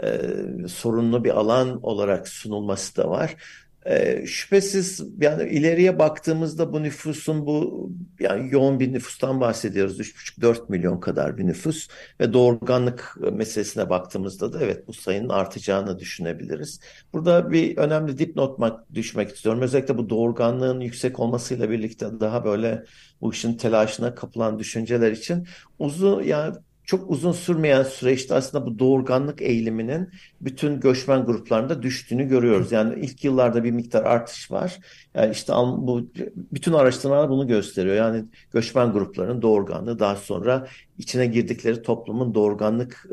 e, 0.03 0.69
sorunlu 0.69 1.25
bir 1.25 1.31
alan 1.31 1.83
olarak 1.83 2.29
sunulması 2.29 2.97
da 2.97 3.11
var. 3.11 3.37
E, 3.85 4.27
şüphesiz 4.27 5.03
yani 5.21 5.51
ileriye 5.51 5.99
baktığımızda 5.99 6.73
bu 6.73 6.83
nüfusun 6.83 7.47
bu 7.47 7.91
yani 8.21 8.53
yoğun 8.53 8.81
bir 8.81 8.93
nüfustan 8.93 9.41
bahsediyoruz. 9.41 10.01
3,5-4 10.01 10.69
milyon 10.69 11.01
kadar 11.01 11.39
bir 11.39 11.47
nüfus 11.47 11.89
ve 12.21 12.33
doğurganlık 12.33 13.17
meselesine 13.33 13.91
baktığımızda 13.91 14.53
da 14.53 14.61
evet 14.61 14.89
bu 14.89 14.93
sayının 14.93 15.29
artacağını 15.29 15.99
düşünebiliriz. 15.99 16.81
Burada 17.13 17.51
bir 17.51 17.77
önemli 17.77 18.19
dipnot 18.19 18.61
düşmek 18.95 19.35
istiyorum. 19.35 19.63
Özellikle 19.63 19.99
bu 19.99 20.11
doğurganlığın 20.11 20.81
yüksek 20.81 21.21
olmasıyla 21.21 21.71
birlikte 21.71 22.07
daha 22.21 22.45
böyle 22.45 22.85
bu 23.21 23.33
işin 23.33 23.55
telaşına 23.55 24.15
kapılan 24.15 24.59
düşünceler 24.59 25.13
için 25.13 25.47
uzun 25.79 26.23
yani 26.23 26.57
çok 26.85 27.11
uzun 27.11 27.33
sürmeyen 27.33 27.83
süreçte 27.83 28.35
aslında 28.35 28.67
bu 28.67 28.79
doğurganlık 28.79 29.43
eğiliminin 29.43 30.11
bütün 30.41 30.81
göçmen 30.81 31.25
gruplarında 31.25 31.83
düştüğünü 31.83 32.29
görüyoruz. 32.29 32.73
Yani 32.73 33.01
ilk 33.01 33.25
yıllarda 33.25 33.65
bir 33.65 33.71
miktar 33.71 34.05
artış 34.05 34.51
var. 34.51 34.79
Yani 35.15 35.33
işte 35.33 35.53
bu 35.53 36.11
bütün 36.53 36.73
araştırmalar 36.73 37.31
bunu 37.31 37.47
gösteriyor. 37.47 37.97
Yani 37.97 38.25
göçmen 38.53 38.93
gruplarının 38.93 39.43
doğurganlığı 39.43 39.99
daha 39.99 40.17
sonra 40.17 40.69
içine 40.99 41.27
girdikleri 41.27 41.83
toplumun 41.83 42.35
doğurganlık 42.35 43.09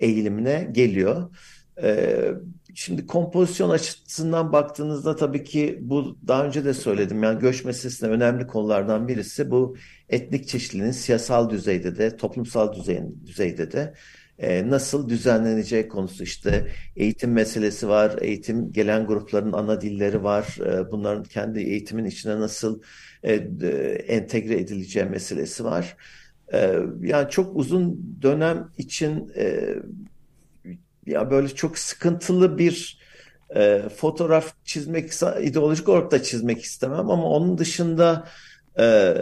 eğilimine 0.00 0.68
geliyor. 0.72 1.30
Şimdi 2.74 3.06
kompozisyon 3.06 3.70
açısından 3.70 4.52
baktığınızda 4.52 5.16
tabii 5.16 5.44
ki 5.44 5.78
bu 5.82 6.16
daha 6.28 6.44
önce 6.44 6.64
de 6.64 6.74
söyledim. 6.74 7.22
Yani 7.22 7.38
göç 7.38 7.64
meselesinde 7.64 8.10
önemli 8.10 8.46
konulardan 8.46 9.08
birisi 9.08 9.50
bu 9.50 9.76
etnik 10.10 10.48
çeşitliliğin 10.48 10.90
siyasal 10.90 11.50
düzeyde 11.50 11.96
de 11.98 12.16
toplumsal 12.16 12.72
düzeyde 13.26 13.72
de 13.72 13.94
e, 14.38 14.70
nasıl 14.70 15.08
düzenleneceği 15.08 15.88
konusu 15.88 16.24
işte 16.24 16.66
eğitim 16.96 17.32
meselesi 17.32 17.88
var, 17.88 18.18
eğitim 18.20 18.72
gelen 18.72 19.06
grupların 19.06 19.52
ana 19.52 19.80
dilleri 19.80 20.24
var, 20.24 20.58
e, 20.66 20.90
bunların 20.90 21.24
kendi 21.24 21.60
eğitimin 21.60 22.04
içine 22.04 22.40
nasıl 22.40 22.80
e, 23.22 23.34
entegre 24.08 24.60
edileceği 24.60 25.04
meselesi 25.04 25.64
var. 25.64 25.96
E, 26.52 26.78
yani 27.00 27.30
çok 27.30 27.56
uzun 27.56 28.16
dönem 28.22 28.68
için 28.78 29.32
e, 29.36 29.74
ya 31.06 31.30
böyle 31.30 31.48
çok 31.48 31.78
sıkıntılı 31.78 32.58
bir 32.58 33.00
e, 33.56 33.82
fotoğraf 33.96 34.54
çizmek 34.64 35.12
ideolojik 35.42 35.88
olarak 35.88 36.10
da 36.10 36.22
çizmek 36.22 36.62
istemem 36.62 37.10
ama 37.10 37.24
onun 37.24 37.58
dışında 37.58 38.28
e, 38.78 39.14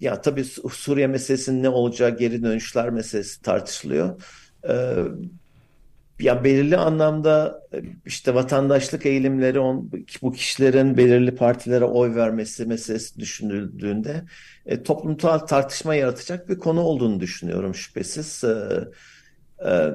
ya 0.00 0.20
tabii 0.20 0.44
Suriye 0.72 1.06
meselesinin 1.06 1.62
ne 1.62 1.68
olacağı 1.68 2.16
geri 2.16 2.42
dönüşler 2.42 2.90
meselesi 2.90 3.42
tartışılıyor. 3.42 4.22
E, 4.68 4.94
ya 6.20 6.44
belirli 6.44 6.76
anlamda 6.76 7.62
e, 7.74 7.82
işte 8.06 8.34
vatandaşlık 8.34 9.06
eğilimleri 9.06 9.58
on, 9.58 9.90
bu 10.22 10.32
kişilerin 10.32 10.96
belirli 10.96 11.34
partilere 11.34 11.84
oy 11.84 12.14
vermesi 12.14 12.66
meselesi 12.66 13.18
düşünüldüğünde 13.20 14.24
e, 14.66 14.82
toplumsal 14.82 15.38
tartışma 15.38 15.94
yaratacak 15.94 16.48
bir 16.48 16.58
konu 16.58 16.80
olduğunu 16.80 17.20
düşünüyorum 17.20 17.74
şüphesiz. 17.74 18.44
E, 18.44 18.84
e, 19.68 19.92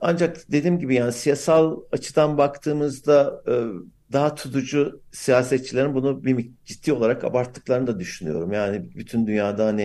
ancak 0.00 0.52
dediğim 0.52 0.78
gibi 0.78 0.94
yani 0.94 1.12
siyasal 1.12 1.80
açıdan 1.92 2.38
baktığımızda 2.38 3.42
e, 3.48 3.54
daha 4.12 4.34
tutucu 4.34 5.02
siyasetçilerin 5.12 5.94
bunu 5.94 6.24
bir 6.24 6.50
ciddi 6.64 6.92
olarak 6.92 7.24
abarttıklarını 7.24 7.86
da 7.86 8.00
düşünüyorum. 8.00 8.52
Yani 8.52 8.94
bütün 8.96 9.26
dünyada 9.26 9.66
hani 9.66 9.82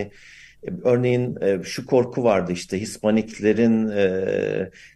e, 0.62 0.70
örneğin 0.84 1.36
e, 1.42 1.62
şu 1.64 1.86
korku 1.86 2.24
vardı 2.24 2.52
işte 2.52 2.80
Hispaniklerin 2.80 3.88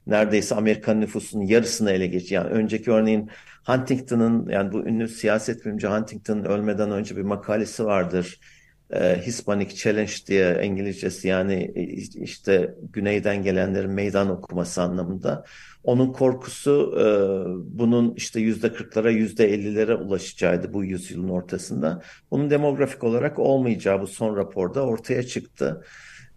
neredeyse 0.06 0.54
Amerikan 0.54 1.00
nüfusunun 1.00 1.44
yarısını 1.44 1.90
ele 1.90 2.06
geçiyor. 2.06 2.44
Yani 2.44 2.54
önceki 2.54 2.90
örneğin 2.90 3.30
Huntington'ın 3.66 4.48
yani 4.48 4.72
bu 4.72 4.86
ünlü 4.86 5.08
siyaset 5.08 5.64
bilimci 5.64 5.86
Huntington'ın 5.86 6.44
ölmeden 6.44 6.90
önce 6.90 7.16
bir 7.16 7.22
makalesi 7.22 7.84
vardır. 7.84 8.40
e, 8.90 9.22
Hispanic 9.26 9.76
Challenge 9.76 10.12
diye 10.26 10.60
İngilizcesi 10.64 11.28
yani 11.28 11.72
işte 12.14 12.74
güneyden 12.92 13.42
gelenlerin 13.42 13.90
meydan 13.90 14.30
okuması 14.30 14.82
anlamında. 14.82 15.44
Onun 15.84 16.12
korkusu 16.12 16.94
e, 16.98 17.04
bunun 17.78 18.14
işte 18.16 18.40
yüzde 18.40 18.72
kırklara 18.72 19.10
yüzde 19.10 19.54
ellilere 19.54 19.94
ulaşacağıydı 19.94 20.74
bu 20.74 20.84
yüzyılın 20.84 21.28
ortasında. 21.28 22.02
Bunun 22.30 22.50
demografik 22.50 23.04
olarak 23.04 23.38
olmayacağı 23.38 24.00
bu 24.00 24.06
son 24.06 24.36
raporda 24.36 24.82
ortaya 24.82 25.22
çıktı. 25.22 25.84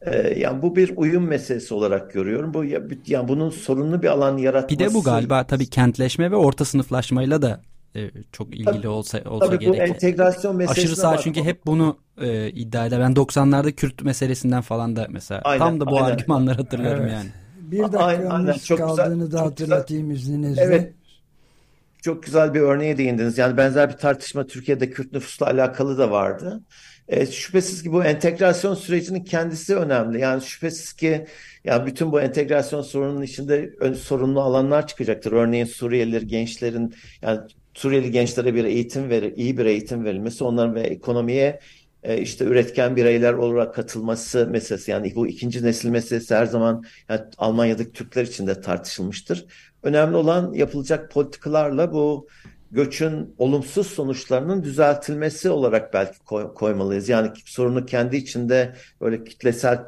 E, 0.02 0.40
yani 0.40 0.62
bu 0.62 0.76
bir 0.76 0.94
uyum 0.96 1.28
meselesi 1.28 1.74
olarak 1.74 2.14
görüyorum. 2.14 2.54
Bu 2.54 2.64
yani 3.08 3.28
bunun 3.28 3.50
sorunlu 3.50 4.02
bir 4.02 4.08
alan 4.08 4.38
yaratması. 4.38 4.80
Bir 4.80 4.86
de 4.86 4.94
bu 4.94 5.04
galiba 5.04 5.44
tabii 5.44 5.70
kentleşme 5.70 6.32
ve 6.32 6.36
orta 6.36 6.66
sınıflaşmayla 6.66 7.42
da 7.42 7.62
e, 7.96 8.12
çok 8.32 8.48
ilgili 8.48 8.66
tabii, 8.66 8.88
olsa 8.88 9.22
olsa 9.26 9.46
tabii 9.46 9.60
gerek. 9.60 9.74
Bu 9.74 9.84
entegrasyon 9.84 10.56
meselesi 10.56 10.82
Aşırı 10.82 10.96
sağ 10.96 11.18
çünkü 11.18 11.44
hep 11.44 11.66
bunu 11.66 11.98
e, 12.22 12.50
iddia 12.50 12.86
eder. 12.86 13.00
Ben 13.00 13.12
90'larda 13.12 13.72
Kürt 13.72 14.04
meselesinden 14.04 14.62
falan 14.62 14.96
da 14.96 15.08
mesela 15.10 15.42
aynen, 15.44 15.60
tam 15.60 15.80
da 15.80 15.86
bu 15.86 15.98
aynen. 15.98 16.10
argümanları 16.10 16.58
hatırlıyorum 16.58 17.04
evet. 17.04 17.14
yani. 17.14 17.30
Bir 17.74 17.92
dakikamız 17.92 18.66
Çok 18.66 18.78
kaldığını 18.80 19.26
güzel, 19.26 19.32
da 19.32 19.42
hatırlatayım 19.42 20.10
güzel. 20.10 20.24
izninizle. 20.24 20.62
Evet. 20.62 20.94
Çok 22.02 22.24
güzel 22.24 22.54
bir 22.54 22.60
örneğe 22.60 22.98
değindiniz. 22.98 23.38
Yani 23.38 23.58
benzer 23.58 23.90
bir 23.90 23.98
tartışma 23.98 24.48
Türkiye'de 24.48 24.90
Kürt 24.90 25.14
nüfusla 25.14 25.46
alakalı 25.46 25.98
da 25.98 26.12
vardı. 26.12 26.62
E, 27.08 27.26
şüphesiz 27.26 27.84
ki 27.84 27.92
bu 27.92 28.04
entegrasyon 28.04 28.76
sürecinin 28.76 29.24
kendisi 29.24 29.76
önemli. 29.76 30.20
Yani 30.20 30.42
şüphesiz 30.42 30.94
ki 30.94 31.26
yani 31.64 31.86
bütün 31.86 32.12
bu 32.12 32.22
entegrasyon 32.22 32.82
sorununun 32.82 33.22
içinde 33.22 33.74
sorunlu 33.96 34.42
alanlar 34.42 34.88
çıkacaktır. 34.88 35.32
Örneğin 35.32 35.66
Suriyeliler, 35.66 36.22
gençlerin 36.22 36.96
yani 37.22 37.40
Suriyeli 37.74 38.12
gençlere 38.12 38.56
bir 38.56 38.64
eğitim 38.66 39.10
verir, 39.10 39.34
iyi 39.36 39.58
bir 39.58 39.66
eğitim 39.66 40.06
verilmesi, 40.06 40.44
onların 40.44 40.76
ve 40.76 40.82
ekonomiye 40.82 41.60
işte 42.20 42.46
üretken 42.46 42.96
bireyler 42.96 43.34
olarak 43.34 43.76
katılması 43.76 44.48
meselesi 44.48 44.92
yani 44.92 45.16
bu 45.16 45.28
ikinci 45.28 45.64
nesil 45.64 45.90
meselesi 45.90 46.36
her 46.36 46.46
zaman 46.46 46.84
yani 47.10 47.22
Almanya'daki 47.38 47.92
Türkler 47.92 48.24
için 48.24 48.48
de 48.48 48.62
tartışılmıştır. 48.62 49.46
Önemli 49.84 50.16
olan 50.16 50.54
yapılacak 50.54 51.12
politikalarla 51.12 51.94
bu 51.94 52.28
göçün 52.72 53.36
olumsuz 53.38 53.88
sonuçlarının 53.88 54.64
düzeltilmesi 54.64 55.50
olarak 55.50 55.94
belki 55.94 56.20
koy, 56.20 56.54
koymalıyız. 56.54 57.10
Yani 57.10 57.32
sorunu 57.46 57.86
kendi 57.86 58.18
içinde 58.18 58.76
böyle 59.02 59.24
kitlesel 59.24 59.80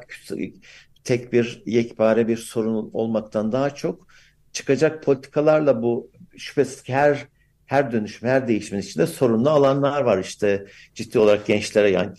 tek 1.04 1.32
bir 1.32 1.62
yekpare 1.66 2.28
bir 2.28 2.36
sorun 2.36 2.90
olmaktan 2.92 3.52
daha 3.52 3.74
çok 3.74 4.06
çıkacak 4.52 5.02
politikalarla 5.02 5.82
bu 5.82 6.10
şüphesiz 6.36 6.88
her 6.88 7.26
her 7.66 7.92
dönüşüm, 7.92 8.28
her 8.28 8.48
değişimin 8.48 8.82
içinde 8.82 9.06
sorunlu 9.06 9.50
alanlar 9.50 10.02
var. 10.02 10.18
İşte 10.18 10.66
ciddi 10.94 11.18
olarak 11.18 11.46
gençlere 11.46 11.90
yani 11.90 12.10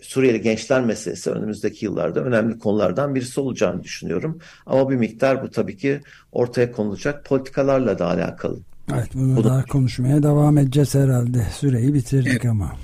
Suriyeli 0.00 0.40
gençler 0.40 0.84
meselesi 0.84 1.30
önümüzdeki 1.30 1.84
yıllarda 1.84 2.24
önemli 2.24 2.58
konulardan 2.58 3.14
birisi 3.14 3.40
olacağını 3.40 3.82
düşünüyorum. 3.82 4.38
Ama 4.66 4.90
bir 4.90 4.96
miktar 4.96 5.42
bu 5.42 5.50
tabii 5.50 5.76
ki 5.76 6.00
ortaya 6.32 6.72
konulacak 6.72 7.24
politikalarla 7.24 7.98
da 7.98 8.06
alakalı. 8.06 8.58
Evet 8.92 9.08
bunu, 9.14 9.36
bunu 9.36 9.44
daha 9.44 9.64
konuşmaya 9.64 10.22
devam 10.22 10.58
edeceğiz 10.58 10.94
herhalde. 10.94 11.46
Süreyi 11.52 11.94
bitirdik 11.94 12.32
evet. 12.32 12.44
ama. 12.44 12.76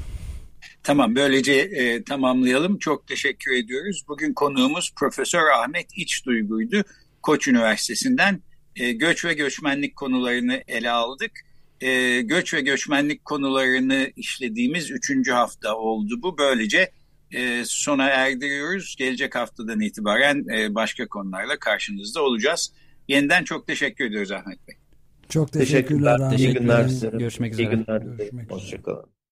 Tamam 0.83 1.17
böylece 1.17 1.53
e, 1.53 2.03
tamamlayalım. 2.03 2.79
Çok 2.79 3.07
teşekkür 3.07 3.53
ediyoruz. 3.53 4.05
Bugün 4.09 4.35
konuğumuz 4.35 4.93
Profesör 4.97 5.47
Ahmet 5.63 5.87
İç 5.97 6.27
Duygu'ydu. 6.27 6.83
Koç 7.23 7.49
Üniversitesi'nden 7.49 8.43
e, 8.77 8.93
göç 8.93 9.25
ve 9.25 9.35
göçmenlik 9.35 9.97
konularını 9.97 10.63
ele 10.69 10.91
aldık 10.91 11.46
e, 11.81 12.21
göç 12.21 12.55
ve 12.55 12.61
göçmenlik 12.61 13.25
konularını 13.25 14.11
işlediğimiz 14.17 14.91
üçüncü 14.91 15.33
hafta 15.33 15.77
oldu 15.77 16.23
bu. 16.23 16.39
Böylece 16.39 16.91
e, 17.31 17.63
sona 17.65 18.07
erdiriyoruz. 18.07 18.97
Gelecek 18.99 19.35
haftadan 19.35 19.81
itibaren 19.81 20.45
e, 20.59 20.75
başka 20.75 21.09
konularla 21.09 21.59
karşınızda 21.59 22.23
olacağız. 22.23 22.73
Yeniden 23.09 23.45
çok 23.45 23.67
teşekkür 23.67 24.05
ediyoruz 24.05 24.33
Ahmet 24.33 24.69
Bey. 24.69 24.77
Çok 25.29 25.53
teşekkürler. 25.53 26.31
teşekkürler. 26.31 26.39
İyi 26.39 26.55
günler. 26.55 27.19
Görüşmek 27.19 27.53
üzere. 27.53 27.67
İyi 27.67 27.71
günler. 27.71 28.03
Hoşçakalın. 28.49 29.16